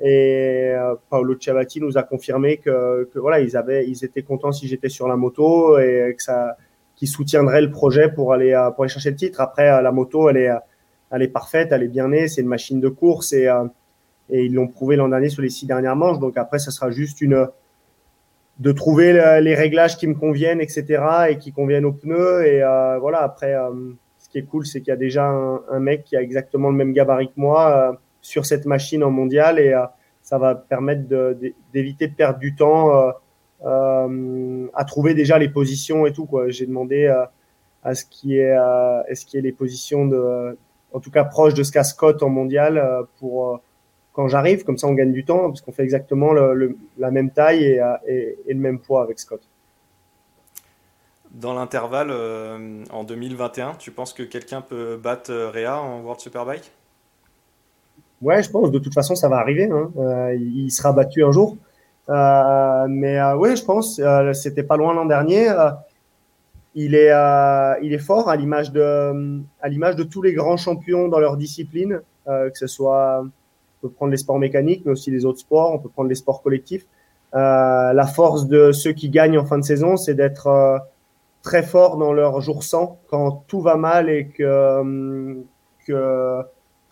et 0.00 0.74
Paolo 1.10 1.36
Ciabatti 1.38 1.80
nous 1.80 1.98
a 1.98 2.02
confirmé 2.02 2.56
que, 2.58 3.08
que, 3.12 3.18
voilà, 3.18 3.40
ils 3.40 3.56
avaient, 3.56 3.88
ils 3.88 4.04
étaient 4.04 4.22
contents 4.22 4.52
si 4.52 4.68
j'étais 4.68 4.88
sur 4.88 5.08
la 5.08 5.16
moto 5.16 5.78
et 5.78 6.14
que 6.16 6.22
ça, 6.22 6.56
qu'ils 6.94 7.08
soutiendraient 7.08 7.62
le 7.62 7.70
projet 7.70 8.08
pour 8.08 8.32
aller 8.32 8.52
pour 8.74 8.84
aller 8.84 8.92
chercher 8.92 9.10
le 9.10 9.16
titre. 9.16 9.40
Après, 9.40 9.82
la 9.82 9.92
moto, 9.92 10.28
elle 10.28 10.36
est, 10.36 10.50
elle 11.10 11.22
est 11.22 11.28
parfaite, 11.28 11.68
elle 11.72 11.82
est 11.82 11.88
bien 11.88 12.08
née. 12.08 12.28
C'est 12.28 12.42
une 12.42 12.48
machine 12.48 12.80
de 12.80 12.88
course 12.88 13.32
et 13.32 13.48
et 14.30 14.44
ils 14.44 14.54
l'ont 14.54 14.68
prouvé 14.68 14.96
l'an 14.96 15.08
dernier 15.08 15.28
sur 15.28 15.42
les 15.42 15.48
six 15.48 15.66
dernières 15.66 15.96
manches. 15.96 16.18
Donc 16.18 16.36
après, 16.36 16.58
ça 16.58 16.70
sera 16.70 16.90
juste 16.90 17.20
une 17.20 17.48
de 18.58 18.72
trouver 18.72 19.12
les 19.40 19.54
réglages 19.54 19.96
qui 19.96 20.06
me 20.08 20.14
conviennent, 20.14 20.60
etc. 20.60 21.02
et 21.30 21.38
qui 21.38 21.52
conviennent 21.52 21.84
aux 21.84 21.92
pneus. 21.92 22.44
Et 22.44 22.62
euh, 22.62 22.98
voilà, 22.98 23.22
après, 23.22 23.54
euh, 23.54 23.70
ce 24.18 24.28
qui 24.28 24.38
est 24.38 24.42
cool, 24.42 24.66
c'est 24.66 24.80
qu'il 24.80 24.88
y 24.88 24.92
a 24.92 24.96
déjà 24.96 25.26
un, 25.26 25.78
mec 25.78 26.04
qui 26.04 26.16
a 26.16 26.22
exactement 26.22 26.68
le 26.70 26.76
même 26.76 26.92
gabarit 26.92 27.28
que 27.28 27.40
moi 27.40 27.70
euh, 27.70 27.96
sur 28.20 28.46
cette 28.46 28.66
machine 28.66 29.04
en 29.04 29.10
mondial 29.10 29.58
et 29.60 29.74
ça 30.22 30.38
va 30.38 30.56
permettre 30.56 31.02
d'éviter 31.72 32.08
de, 32.08 32.14
perdre 32.14 32.38
du 32.38 32.54
temps 32.54 33.12
à 33.64 34.84
trouver 34.86 35.14
déjà 35.14 35.38
les 35.38 35.48
positions 35.48 36.04
et 36.04 36.12
tout. 36.12 36.28
J'ai 36.48 36.66
demandé 36.66 37.06
à 37.84 37.94
ce 37.94 38.04
qui 38.04 38.36
est, 38.36 38.54
est-ce 39.08 39.24
qu'il 39.24 39.38
y 39.38 39.40
ait 39.40 39.46
les 39.46 39.52
positions 39.52 40.04
de, 40.06 40.58
en 40.92 41.00
tout 41.00 41.10
cas 41.10 41.24
proches 41.24 41.54
de 41.54 41.62
ce 41.62 41.72
qu'a 41.72 41.84
Scott 41.84 42.22
en 42.22 42.28
mondial 42.28 42.82
pour 43.18 43.60
quand 44.18 44.26
j'arrive, 44.26 44.64
comme 44.64 44.76
ça 44.78 44.88
on 44.88 44.94
gagne 44.94 45.12
du 45.12 45.24
temps, 45.24 45.48
parce 45.48 45.60
qu'on 45.60 45.70
fait 45.70 45.84
exactement 45.84 46.32
la 46.32 47.10
même 47.12 47.30
taille 47.30 47.80
et, 48.06 48.36
le 48.48 48.58
même 48.58 48.80
poids 48.80 49.02
avec 49.02 49.20
Scott. 49.20 49.40
Dans 51.30 51.54
l'intervalle, 51.54 52.08
euh, 52.10 52.82
en 52.90 53.04
2021, 53.04 53.74
tu 53.78 53.92
penses 53.92 54.12
que 54.12 54.24
quelqu'un 54.24 54.60
peut 54.60 54.96
battre 54.96 55.30
euh, 55.30 55.50
Réa 55.50 55.78
en 55.80 56.00
World 56.00 56.20
Superbike? 56.20 56.72
Ouais, 58.20 58.42
je 58.42 58.50
pense. 58.50 58.72
De 58.72 58.78
toute 58.80 58.94
façon, 58.94 59.14
ça 59.14 59.28
va 59.28 59.36
arriver. 59.36 59.70
Hein. 59.70 59.92
Euh, 59.98 60.34
il 60.34 60.70
sera 60.70 60.92
battu 60.92 61.22
un 61.22 61.30
jour. 61.30 61.56
mais 62.08 63.22
ouais, 63.34 63.54
je 63.54 63.64
pense. 63.64 64.00
C'était 64.32 64.64
pas 64.64 64.76
loin 64.76 64.94
l'an 64.94 65.04
dernier. 65.04 65.48
Il 66.80 66.94
est, 66.94 67.12
il 67.82 67.92
est 67.92 67.98
fort 67.98 68.28
à 68.28 68.36
l'image 68.36 68.72
de, 68.72 69.40
à 69.60 69.68
l'image 69.68 69.96
de 69.96 70.04
tous 70.04 70.22
les 70.22 70.32
grands 70.32 70.56
champions 70.56 71.08
dans 71.08 71.18
leur 71.18 71.36
discipline, 71.36 72.00
que 72.26 72.50
ce 72.54 72.66
soit 72.66 73.24
on 73.78 73.88
peut 73.88 73.94
prendre 73.94 74.10
les 74.10 74.18
sports 74.18 74.38
mécaniques, 74.38 74.82
mais 74.84 74.92
aussi 74.92 75.10
les 75.10 75.24
autres 75.24 75.38
sports. 75.38 75.72
On 75.72 75.78
peut 75.78 75.88
prendre 75.88 76.08
les 76.08 76.14
sports 76.14 76.42
collectifs. 76.42 76.86
Euh, 77.34 77.92
la 77.92 78.06
force 78.06 78.46
de 78.46 78.72
ceux 78.72 78.92
qui 78.92 79.08
gagnent 79.08 79.38
en 79.38 79.44
fin 79.44 79.58
de 79.58 79.64
saison, 79.64 79.96
c'est 79.96 80.14
d'être 80.14 80.46
euh, 80.46 80.78
très 81.42 81.62
fort 81.62 81.96
dans 81.96 82.12
leur 82.12 82.40
jour 82.40 82.64
100 82.64 82.98
quand 83.08 83.44
tout 83.46 83.60
va 83.60 83.76
mal 83.76 84.08
et 84.08 84.28
que, 84.28 85.44
euh, 85.90 86.42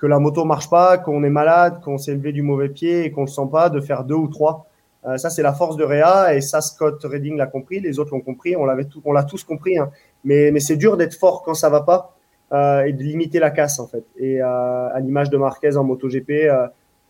la 0.02 0.18
moto 0.20 0.44
marche 0.44 0.70
pas, 0.70 0.98
qu'on 0.98 1.24
est 1.24 1.30
malade, 1.30 1.80
qu'on 1.82 1.98
s'est 1.98 2.14
levé 2.14 2.32
du 2.32 2.42
mauvais 2.42 2.68
pied 2.68 3.04
et 3.04 3.10
qu'on 3.10 3.22
le 3.22 3.28
sent 3.28 3.48
pas, 3.50 3.70
de 3.70 3.80
faire 3.80 4.04
deux 4.04 4.14
ou 4.14 4.28
trois. 4.28 4.65
Euh, 5.06 5.16
ça, 5.18 5.30
c'est 5.30 5.42
la 5.42 5.52
force 5.52 5.76
de 5.76 5.84
Réa 5.84 6.34
et 6.34 6.40
ça, 6.40 6.60
Scott 6.60 7.00
Redding 7.04 7.36
l'a 7.36 7.46
compris, 7.46 7.80
les 7.80 7.98
autres 7.98 8.12
l'ont 8.12 8.20
compris, 8.20 8.56
on 8.56 8.64
l'avait 8.64 8.86
on 9.04 9.12
l'a 9.12 9.22
tous 9.22 9.44
compris. 9.44 9.78
Hein. 9.78 9.90
Mais, 10.24 10.50
mais 10.50 10.60
c'est 10.60 10.76
dur 10.76 10.96
d'être 10.96 11.14
fort 11.14 11.42
quand 11.44 11.54
ça 11.54 11.70
va 11.70 11.82
pas 11.82 12.16
euh, 12.52 12.82
et 12.84 12.92
de 12.92 13.02
limiter 13.02 13.38
la 13.38 13.50
casse 13.50 13.78
en 13.78 13.86
fait. 13.86 14.04
Et 14.16 14.42
euh, 14.42 14.46
à 14.46 14.98
l'image 15.00 15.30
de 15.30 15.36
Marquez 15.36 15.76
en 15.76 15.84
MotoGP, 15.84 16.50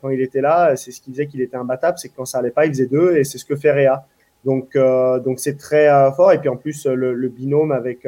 quand 0.03 0.11
il 0.11 0.21
était 0.21 0.43
là, 0.43 0.77
c'est 0.77 0.91
ce 0.91 1.01
qui 1.01 1.11
disait 1.11 1.27
qu'il 1.27 1.41
était 1.41 1.57
imbattable, 1.57 1.99
c'est 1.99 2.11
que 2.11 2.17
quand 2.17 2.27
ça 2.27 2.39
allait 2.39 2.51
pas, 2.51 2.67
il 2.67 2.73
faisait 2.73 2.87
deux, 2.87 3.17
et 3.17 3.25
c'est 3.25 3.39
ce 3.39 3.47
que 3.47 3.57
fait 3.57 3.73
Réa. 3.73 4.05
Donc 4.45 4.77
donc 4.77 5.41
c'est 5.41 5.57
très 5.57 5.89
fort. 6.15 6.33
Et 6.33 6.39
puis 6.39 6.51
en 6.51 6.57
plus 6.57 6.87
le, 6.87 7.29
binôme 7.29 7.73
avec 7.73 8.07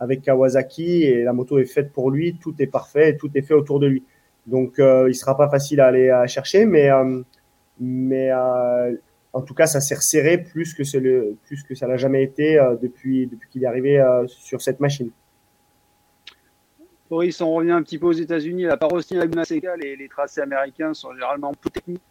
avec 0.00 0.22
Kawasaki 0.22 1.04
et 1.04 1.22
la 1.22 1.32
moto 1.32 1.58
est 1.58 1.64
faite 1.64 1.92
pour 1.92 2.10
lui, 2.10 2.36
tout 2.40 2.54
est 2.58 2.66
parfait, 2.66 3.16
tout 3.16 3.30
est 3.36 3.42
fait 3.42 3.54
autour 3.54 3.78
de 3.78 3.86
lui. 3.86 4.02
Donc 4.46 4.78
il 4.78 5.14
sera 5.14 5.36
pas 5.36 5.48
facile 5.48 5.80
à 5.80 5.86
aller 5.86 6.10
à 6.10 6.26
chercher, 6.26 6.66
mais 6.66 6.90
mais 7.80 8.32
en 9.32 9.42
tout 9.42 9.54
cas 9.54 9.66
ça 9.66 9.80
s'est 9.80 9.94
resserré 9.94 10.38
plus 10.38 10.74
que 10.74 10.82
plus 11.46 11.64
ça 11.74 11.86
n'a 11.86 11.96
jamais 11.96 12.22
été 12.22 12.56
depuis 12.82 13.26
depuis 13.26 13.48
qu'il 13.50 13.64
est 13.64 13.66
arrivé 13.66 14.02
sur 14.26 14.60
cette 14.62 14.80
machine. 14.80 15.10
Boris, 17.08 17.40
on 17.40 17.54
revient 17.54 17.72
un 17.72 17.82
petit 17.82 17.98
peu 17.98 18.06
aux 18.06 18.12
États-Unis. 18.12 18.64
La 18.64 18.78
aussi 18.92 19.14
Laguna 19.14 19.44
Seca, 19.44 19.76
les, 19.76 20.08
tracés 20.08 20.42
américains 20.42 20.92
sont 20.92 21.12
généralement 21.12 21.54
peu 21.54 21.70
techniques. 21.70 22.02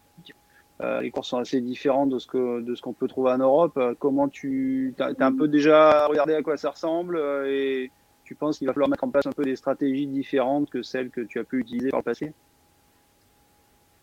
Euh, 0.81 1.01
les 1.01 1.09
courses 1.09 1.29
sont 1.29 1.39
assez 1.39 1.59
différentes 1.59 2.09
de 2.09 2.19
ce 2.19 2.81
qu'on 2.81 2.93
peut 2.93 3.07
trouver 3.07 3.31
en 3.31 3.39
Europe. 3.39 3.77
Euh, 3.77 3.95
comment 3.97 4.27
tu 4.27 4.93
as, 4.99 5.13
un 5.19 5.35
peu 5.35 5.47
déjà 5.47 6.05
regardé 6.05 6.35
à 6.35 6.43
quoi 6.43 6.55
ça 6.55 6.69
ressemble 6.69 7.17
euh, 7.17 7.51
et 7.51 7.91
tu 8.25 8.35
penses 8.35 8.59
qu'il 8.59 8.67
va 8.67 8.73
falloir 8.73 8.89
mettre 8.89 9.03
en 9.03 9.09
place 9.09 9.25
un 9.25 9.31
peu 9.31 9.43
des 9.43 9.55
stratégies 9.55 10.05
différentes 10.05 10.69
que 10.69 10.83
celles 10.83 11.09
que 11.09 11.21
tu 11.21 11.39
as 11.39 11.43
pu 11.43 11.59
utiliser 11.59 11.89
par 11.89 12.01
le 12.01 12.03
passé? 12.03 12.31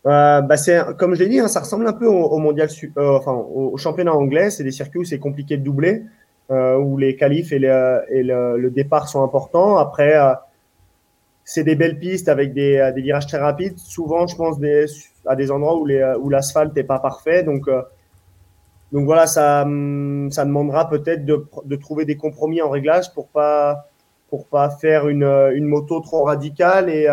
Euh, 0.06 0.40
bah 0.42 0.56
comme 0.98 1.14
je 1.14 1.22
l'ai 1.22 1.28
dit, 1.28 1.40
hein, 1.40 1.48
ça 1.48 1.60
ressemble 1.60 1.86
un 1.86 1.92
peu 1.92 2.06
au, 2.06 2.38
mondial, 2.38 2.68
enfin 2.96 3.32
au, 3.32 3.76
championnat 3.76 4.12
anglais. 4.12 4.50
C'est 4.50 4.64
des 4.64 4.70
circuits 4.70 5.00
où 5.00 5.04
c'est 5.04 5.18
compliqué 5.18 5.56
de 5.56 5.62
doubler, 5.64 6.02
où 6.50 6.96
les 6.98 7.16
qualifs 7.16 7.52
et, 7.52 7.58
le, 7.58 8.68
départ 8.70 9.08
sont 9.08 9.22
importants. 9.22 9.76
Après, 9.76 10.14
c'est 11.44 11.62
des 11.62 11.76
belles 11.76 11.98
pistes 11.98 12.28
avec 12.28 12.54
des, 12.54 12.78
euh, 12.78 12.90
virages 12.92 13.26
très 13.26 13.38
rapides. 13.38 13.78
Souvent, 13.78 14.26
je 14.26 14.34
pense 14.34 14.56
à 15.26 15.36
des 15.36 15.50
endroits 15.50 15.76
où, 15.76 15.88
euh, 15.88 16.30
l'asphalte 16.30 16.74
n'est 16.74 16.84
pas 16.84 16.98
parfait. 16.98 17.42
Donc, 17.42 17.68
euh, 17.68 17.82
voilà, 18.92 19.26
ça, 19.26 19.62
hum, 19.62 20.30
ça 20.30 20.44
demandera 20.44 20.88
peut-être 20.88 21.24
de, 21.24 21.76
trouver 21.76 22.04
des 22.04 22.16
compromis 22.16 22.62
en 22.62 22.70
réglage 22.70 23.12
pour 23.12 23.28
pas 23.28 23.86
pas 24.50 24.68
faire 24.68 25.06
une, 25.06 25.64
moto 25.64 26.00
trop 26.00 26.24
radicale 26.24 26.90
et, 26.90 27.06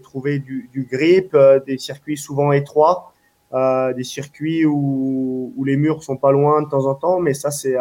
trouver 0.00 0.38
du, 0.38 0.88
grip, 0.90 1.36
des 1.66 1.78
circuits 1.78 2.16
souvent 2.16 2.52
étroits, 2.52 3.12
euh, 3.52 3.92
des 3.92 4.04
circuits 4.04 4.64
où, 4.66 5.52
les 5.64 5.76
murs 5.76 6.02
sont 6.02 6.16
pas 6.16 6.32
loin 6.32 6.62
de 6.62 6.68
temps 6.68 6.86
en 6.86 6.94
temps. 6.94 7.20
Mais 7.20 7.34
ça, 7.34 7.50
c'est 7.50 7.76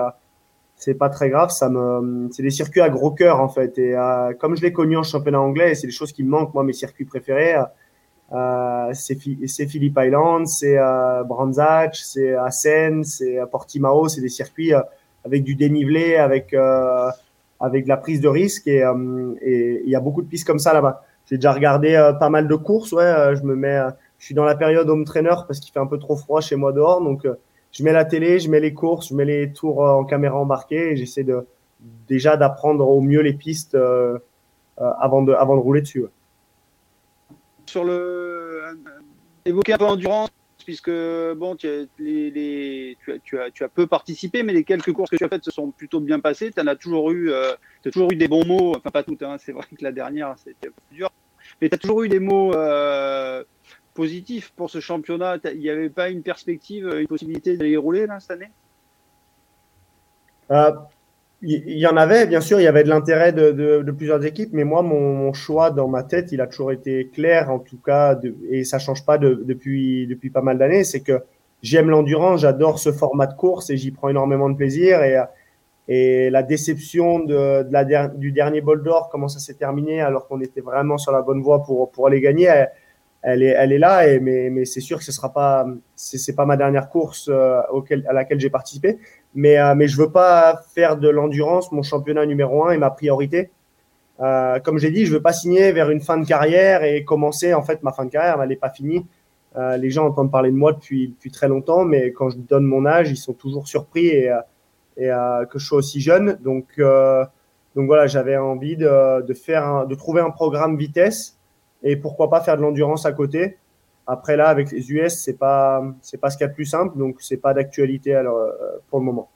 c'est 0.84 0.96
pas 0.96 1.10
très 1.10 1.30
grave. 1.30 1.50
Ça 1.50 1.70
me, 1.70 2.30
c'est 2.32 2.44
des 2.44 2.50
circuits 2.50 2.82
à 2.82 2.90
gros 2.90 3.12
cœur 3.12 3.40
en 3.40 3.50
fait. 3.50 3.78
Et 3.78 3.96
euh, 3.96 4.34
comme 4.34 4.56
je 4.56 4.62
l'ai 4.62 4.74
connu 4.74 4.98
en 4.98 5.04
championnat 5.04 5.40
anglais, 5.40 5.76
c'est 5.76 5.88
des 5.88 5.94
choses 5.94 6.12
qui 6.12 6.24
me 6.24 6.30
manquent. 6.30 6.54
Moi, 6.54 6.64
mes 6.64 6.74
circuits 6.74 7.06
préférés, 7.06 7.56
euh, 8.32 8.90
c'est, 8.94 9.18
c'est 9.48 9.68
Phillip 9.68 9.98
Island, 9.98 10.48
c'est 10.48 10.78
euh, 10.78 11.24
Brands 11.24 11.52
c'est 11.94 12.34
Assen, 12.36 13.04
c'est 13.04 13.40
Portimao. 13.52 14.08
C'est 14.08 14.22
des 14.22 14.30
circuits 14.30 14.74
euh, 14.74 14.82
avec 15.26 15.44
du 15.44 15.56
dénivelé, 15.56 16.16
avec 16.16 16.54
euh, 16.54 17.10
avec 17.60 17.86
de 17.86 17.90
la 17.90 17.98
prise 17.98 18.20
de 18.20 18.28
risque 18.28 18.68
et 18.68 18.82
il 18.82 19.90
y 19.90 19.96
a 19.96 20.00
beaucoup 20.02 20.22
de 20.22 20.28
pistes 20.28 20.46
comme 20.46 20.60
ça 20.60 20.74
là-bas. 20.74 21.02
J'ai 21.26 21.38
déjà 21.38 21.54
regardé 21.54 22.12
pas 22.20 22.30
mal 22.30 22.48
de 22.48 22.56
courses. 22.56 22.92
Ouais, 22.92 23.36
je 23.36 23.44
me 23.44 23.56
mets, 23.56 23.82
je 24.20 24.26
suis 24.26 24.36
dans 24.36 24.44
la 24.44 24.56
période 24.56 24.90
home 24.90 25.06
trainer 25.06 25.36
parce 25.48 25.60
qu'il 25.60 25.72
fait 25.72 25.80
un 25.80 25.88
peu 25.88 25.98
trop 25.98 26.16
froid 26.16 26.42
chez 26.42 26.56
moi 26.56 26.74
dehors, 26.74 27.02
donc 27.02 27.26
je 27.74 27.84
mets 27.84 27.92
la 27.92 28.06
télé, 28.06 28.40
je 28.40 28.50
mets 28.50 28.60
les 28.60 28.74
courses, 28.74 29.10
je 29.10 29.16
mets 29.16 29.26
les 29.26 29.52
tours 29.52 29.86
euh, 29.86 29.92
en 29.92 30.06
caméra 30.06 30.38
embarquée 30.38 30.92
et 30.92 30.96
j'essaie 30.96 31.24
de 31.24 31.46
déjà 32.08 32.38
d'apprendre 32.38 32.88
au 32.88 33.02
mieux 33.02 33.22
les 33.22 33.34
pistes 33.34 33.76
euh, 33.76 34.20
euh, 34.80 34.92
avant 35.00 35.24
de 35.24 35.34
avant 35.34 35.56
de 35.56 35.62
rouler 35.62 35.82
dessus. 35.82 36.06
Sur 37.66 37.84
le 37.84 38.62
évoquer 39.46 39.74
un 39.74 39.78
peu 39.78 39.86
endurance 39.86 40.30
puisque 40.64 40.92
bon 41.36 41.56
tu 41.56 41.68
as, 41.68 41.86
les, 42.00 42.98
tu, 43.04 43.12
as, 43.12 43.20
tu, 43.20 43.40
as, 43.40 43.52
tu 43.52 43.64
as 43.66 43.70
peu 43.70 43.86
participé 43.88 44.44
mais 44.44 44.54
les 44.54 44.64
quelques 44.64 44.94
courses 44.94 45.10
que 45.10 45.18
tu 45.18 45.24
as 45.26 45.28
faites 45.28 45.44
se 45.44 45.52
sont 45.52 45.72
plutôt 45.72 46.00
bien 46.00 46.22
passées 46.22 46.52
tu 46.52 46.62
as 46.62 46.76
toujours 46.76 47.12
eu 47.12 47.32
euh, 47.32 47.52
toujours 47.92 48.10
eu 48.14 48.16
des 48.16 48.30
bons 48.30 48.46
mots 48.46 48.74
enfin 48.78 48.92
pas 48.92 49.04
toutes 49.04 49.24
hein, 49.24 49.36
c'est 49.40 49.52
vrai 49.52 49.66
que 49.78 49.84
la 49.84 49.92
dernière 49.92 50.36
c'était 50.38 50.70
plus 50.70 50.96
dur 50.96 51.10
mais 51.64 51.70
tu 51.70 51.76
as 51.76 51.78
toujours 51.78 52.04
eu 52.04 52.10
des 52.10 52.20
mots 52.20 52.54
euh, 52.54 53.42
positif 53.94 54.52
pour 54.58 54.70
ce 54.70 54.82
championnat 54.82 55.38
Il 55.54 55.60
n'y 55.60 55.70
avait 55.70 55.90
pas 55.90 56.10
une 56.10 56.22
perspective, 56.22 56.94
une 57.00 57.08
possibilité 57.08 57.56
d'aller 57.56 57.78
rouler 57.78 58.06
là, 58.06 58.20
cette 58.20 58.32
année? 58.32 58.52
Euh, 60.52 60.74
Il 61.42 61.78
y, 61.78 61.88
en 61.88 61.96
avait, 61.96 62.28
bien 62.28 62.42
sûr, 62.42 62.60
il 62.60 62.64
y 62.64 62.68
avait 62.68 62.84
de 62.84 62.90
l'intérêt 62.90 63.32
de, 63.32 63.92
plusieurs 63.98 64.26
équipes, 64.26 64.50
mais 64.52 64.66
moi, 64.66 64.82
mon, 64.82 65.32
choix 65.32 65.72
dans 65.72 65.88
ma 65.88 66.04
tête, 66.04 66.34
il 66.34 66.42
a 66.42 66.48
toujours 66.48 66.74
été 66.74 67.08
clair, 67.08 67.50
en 67.50 67.60
tout 67.60 67.78
cas, 67.78 68.20
et 68.50 68.66
ça 68.66 68.78
change 68.78 69.06
pas 69.06 69.18
depuis, 69.18 70.20
pas 70.34 70.42
mal 70.42 70.58
d'années, 70.58 70.84
c'est 70.84 71.00
que 71.00 71.24
j'aime 71.62 71.90
l'endurance, 71.90 72.42
j'adore 72.42 72.78
ce 72.78 72.92
format 72.92 73.28
de 73.28 73.36
course 73.36 73.70
et 73.70 73.78
j'y 73.78 73.92
prends 73.92 74.10
énormément 74.10 74.50
de 74.50 74.58
plaisir. 74.58 75.02
Et, 75.02 75.18
et 75.88 76.30
la 76.30 76.44
déception 76.44 77.20
de, 77.20 77.68
la 77.70 78.08
du 78.08 78.32
dernier 78.32 78.62
bol 78.62 78.84
d'or, 78.84 79.10
comment 79.12 79.28
ça 79.28 79.40
s'est 79.40 79.56
terminé 79.56 80.02
alors 80.02 80.28
qu'on 80.28 80.40
était 80.42 80.62
vraiment 80.62 80.98
sur 80.98 81.12
la 81.12 81.22
bonne 81.22 81.42
voie 81.42 81.64
pour, 81.64 81.92
pour 81.92 82.08
aller 82.08 82.22
gagner, 82.22 82.66
elle, 83.22 83.44
est, 83.44 83.56
elle 83.58 83.72
est 83.74 83.80
là. 83.80 84.08
Et, 84.08 84.20
mais, 84.20 84.50
mais 84.50 84.66
c'est 84.66 84.82
sûr 84.82 84.98
que 84.98 85.04
ce 85.04 85.12
sera 85.12 85.34
pas, 85.34 85.66
c'est 85.96 86.36
pas 86.36 86.46
ma 86.46 86.56
dernière 86.56 86.90
course 86.90 87.30
euh, 87.32 87.62
auquel, 87.72 88.06
à 88.08 88.14
laquelle 88.14 88.40
j'ai 88.40 88.50
participé. 88.50 88.98
Mais, 89.36 89.58
euh, 89.58 89.76
mais 89.76 89.88
je 89.88 89.98
veux 89.98 90.12
pas 90.12 90.62
faire 90.74 90.98
de 90.98 91.10
l'endurance 91.10 91.72
mon 91.72 91.84
championnat 91.84 92.26
numéro 92.26 92.66
un 92.66 92.72
et 92.72 92.78
ma 92.78 92.90
priorité. 92.90 93.52
Euh, 94.20 94.60
comme 94.60 94.78
j'ai 94.78 94.92
dit, 94.92 95.06
je 95.06 95.14
veux 95.14 95.22
pas 95.22 95.34
signer 95.34 95.72
vers 95.72 95.90
une 95.90 96.00
fin 96.00 96.18
de 96.18 96.26
carrière 96.26 96.84
et 96.84 97.04
commencer. 97.04 97.54
En 97.54 97.64
fait, 97.64 97.84
ma 97.84 97.92
fin 97.92 98.06
de 98.06 98.10
carrière, 98.10 98.42
elle 98.42 98.50
n'est 98.50 98.56
pas 98.56 98.70
finie. 98.70 99.06
Euh, 99.56 99.78
les 99.78 99.90
gens 99.90 100.08
entendent 100.08 100.32
parler 100.32 100.52
de 100.52 100.56
moi 100.56 100.74
depuis, 100.74 101.10
depuis 101.10 101.32
très 101.32 101.48
longtemps, 101.48 101.86
mais 101.86 102.12
quand 102.12 102.30
je 102.30 102.38
donne 102.38 102.64
mon 102.64 102.86
âge, 102.86 103.12
ils 103.12 103.18
sont 103.18 103.34
toujours 103.34 103.68
surpris 103.68 104.08
et, 104.08 104.30
euh, 104.30 104.40
et 104.98 105.12
euh, 105.12 105.46
que 105.46 105.60
je 105.60 105.66
sois 105.66 105.78
aussi 105.80 106.02
jeune. 106.02 106.38
Donc, 106.42 106.66
euh, 106.80 107.26
voilà, 107.76 108.08
j'avais 108.08 108.38
envie 108.38 108.78
de, 108.78 109.34
faire, 109.34 109.88
de 109.88 109.96
trouver 109.96 110.22
un 110.22 110.30
programme 110.30 110.78
vitesse 110.78 111.38
et 111.82 111.96
pourquoi 111.96 112.30
pas 112.30 112.42
faire 112.42 112.58
de 112.58 112.62
l'endurance 112.62 113.06
à 113.06 113.12
côté. 113.12 113.58
Après 114.06 114.36
là, 114.36 114.50
avec 114.50 114.72
les 114.72 114.92
US, 114.92 115.14
c'est 115.14 115.38
pas, 115.38 115.84
c'est 116.02 116.18
pas 116.18 116.30
ce 116.30 116.38
qu'il 116.38 116.44
y 116.44 116.48
a 116.48 116.50
de 116.50 116.56
plus 116.56 116.66
simple, 116.66 116.98
donc 116.98 117.18
c'est 117.20 117.38
pas 117.38 117.54
d'actualité 117.54 118.16
euh, 118.16 118.52
pour 118.90 119.00
le 119.00 119.06
moment. 119.06 119.30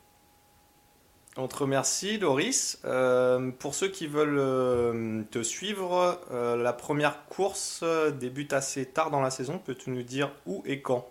On 1.37 1.47
te 1.47 1.55
remercie, 1.55 2.17
Loris. 2.17 2.79
Euh, 2.83 3.51
pour 3.59 3.75
ceux 3.75 3.89
qui 3.89 4.07
veulent 4.07 5.25
te 5.29 5.43
suivre, 5.43 6.19
la 6.31 6.73
première 6.73 7.25
course 7.27 7.83
débute 8.19 8.53
assez 8.53 8.85
tard 8.85 9.11
dans 9.11 9.21
la 9.21 9.29
saison. 9.29 9.59
Peux-tu 9.63 9.91
nous 9.91 10.03
dire 10.03 10.31
où 10.47 10.63
et 10.65 10.81
quand? 10.81 11.07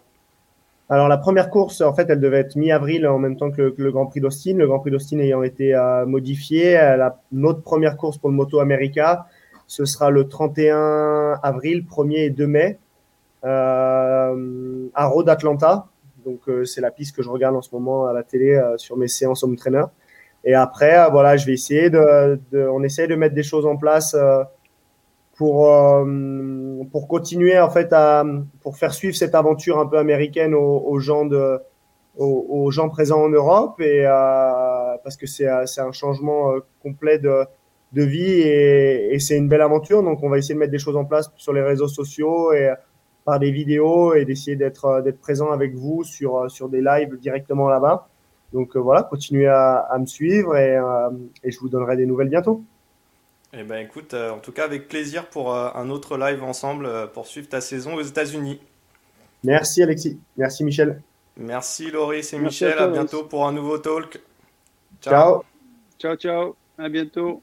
Alors, 0.88 1.08
la 1.08 1.16
première 1.16 1.50
course, 1.50 1.80
en 1.80 1.92
fait, 1.94 2.08
elle 2.10 2.20
devait 2.20 2.38
être 2.38 2.56
mi-avril 2.56 3.06
en 3.08 3.18
même 3.18 3.36
temps 3.36 3.50
que 3.50 3.74
le, 3.76 3.92
Grand 3.92 4.06
Prix 4.06 4.20
d'Austin. 4.20 4.54
Le 4.56 4.66
Grand 4.66 4.78
Prix 4.78 4.92
d'Austin 4.92 5.18
ayant 5.18 5.42
été 5.42 5.74
modifié. 6.06 6.74
La, 6.74 7.20
notre 7.32 7.62
première 7.62 7.96
course 7.96 8.18
pour 8.18 8.30
le 8.30 8.36
Moto 8.36 8.60
America, 8.60 9.26
ce 9.66 9.84
sera 9.84 10.10
le 10.10 10.28
31 10.28 11.40
avril, 11.42 11.84
1er 11.90 12.26
et 12.26 12.30
2 12.30 12.46
mai, 12.46 12.78
à 13.42 14.30
Road 14.94 15.28
Atlanta. 15.28 15.88
Donc, 16.24 16.42
c'est 16.64 16.80
la 16.80 16.92
piste 16.92 17.16
que 17.16 17.22
je 17.22 17.30
regarde 17.30 17.56
en 17.56 17.62
ce 17.62 17.74
moment 17.74 18.06
à 18.06 18.12
la 18.12 18.22
télé 18.22 18.60
sur 18.76 18.96
mes 18.96 19.08
séances 19.08 19.42
home 19.42 19.56
trainer. 19.56 19.86
Et 20.46 20.54
après, 20.54 20.96
euh, 20.96 21.08
voilà, 21.08 21.36
je 21.36 21.44
vais 21.44 21.52
essayer 21.52 21.90
de, 21.90 22.40
de, 22.52 22.66
on 22.68 22.82
essaie 22.84 23.08
de 23.08 23.16
mettre 23.16 23.34
des 23.34 23.42
choses 23.42 23.66
en 23.66 23.76
place 23.76 24.14
euh, 24.14 24.44
pour 26.90 27.04
euh, 27.04 27.06
continuer 27.06 27.58
en 27.58 27.70
fait 27.70 27.92
à 27.92 28.24
pour 28.60 28.76
faire 28.76 28.92
suivre 28.94 29.14
cette 29.14 29.34
aventure 29.34 29.78
un 29.78 29.86
peu 29.86 29.98
américaine 29.98 30.54
aux, 30.54 30.98
gens 30.98 31.24
de 31.24 31.58
aux, 32.16 32.70
gens 32.70 32.88
présents 32.88 33.22
en 33.22 33.28
Europe 33.28 33.80
et 33.80 34.04
parce 35.04 35.16
que 35.16 35.26
c'est 35.26 35.48
c'est 35.66 35.80
un 35.80 35.92
changement 35.92 36.54
complet 36.82 37.18
de 37.18 37.44
de 37.92 38.02
vie 38.02 38.40
et, 38.40 39.14
et 39.14 39.18
c'est 39.18 39.36
une 39.36 39.48
belle 39.48 39.62
aventure 39.62 40.02
donc 40.02 40.22
on 40.22 40.28
va 40.28 40.38
essayer 40.38 40.54
de 40.54 40.58
mettre 40.58 40.72
des 40.72 40.78
choses 40.78 40.96
en 40.96 41.04
place 41.04 41.30
sur 41.36 41.52
les 41.52 41.62
réseaux 41.62 41.88
sociaux 41.88 42.52
et 42.52 42.72
par 43.24 43.38
des 43.38 43.50
vidéos 43.50 44.14
et 44.14 44.24
d'essayer 44.24 44.56
d'être 44.56 45.02
d'être 45.02 45.20
présent 45.20 45.50
avec 45.50 45.74
vous 45.74 46.04
sur 46.04 46.50
sur 46.50 46.68
des 46.68 46.80
lives 46.80 47.16
directement 47.18 47.68
là-bas 47.68 48.08
donc 48.52 48.76
euh, 48.76 48.80
voilà, 48.80 49.02
continuez 49.02 49.48
à, 49.48 49.96
me 49.98 50.06
suivre 50.06 50.54
euh, 50.54 51.10
et, 51.42 51.50
je 51.50 51.58
vous 51.60 51.68
donnerai 51.68 51.96
des 51.96 52.06
nouvelles 52.06 52.28
bientôt. 52.28 52.62
Eh 53.52 53.62
ben 53.62 53.78
écoute, 53.78 54.14
euh, 54.14 54.30
en 54.30 54.38
tout 54.38 54.52
cas 54.52 54.64
avec 54.64 54.88
plaisir 54.88 55.26
pour 55.26 55.54
un 55.54 55.88
autre 55.90 56.18
live 56.18 56.42
ensemble 56.42 57.10
pour 57.12 57.26
suivre 57.26 57.48
ta 57.48 57.60
saison 57.60 57.94
aux 57.94 58.02
États-Unis. 58.02 58.60
Merci 59.44 59.82
Alexis, 59.82 60.18
merci 60.36 60.64
Michel. 60.64 61.00
Merci 61.36 61.90
Loris 61.90 62.32
et 62.32 62.38
Michel, 62.38 62.78
à, 62.78 62.88
bientôt 62.88 63.24
pour 63.24 63.46
un 63.46 63.52
nouveau 63.52 63.78
talk. 63.78 64.20
Ciao. 65.00 65.42
Ciao 65.98 66.16
ciao, 66.16 66.56
à 66.78 66.88
bientôt. 66.88 67.42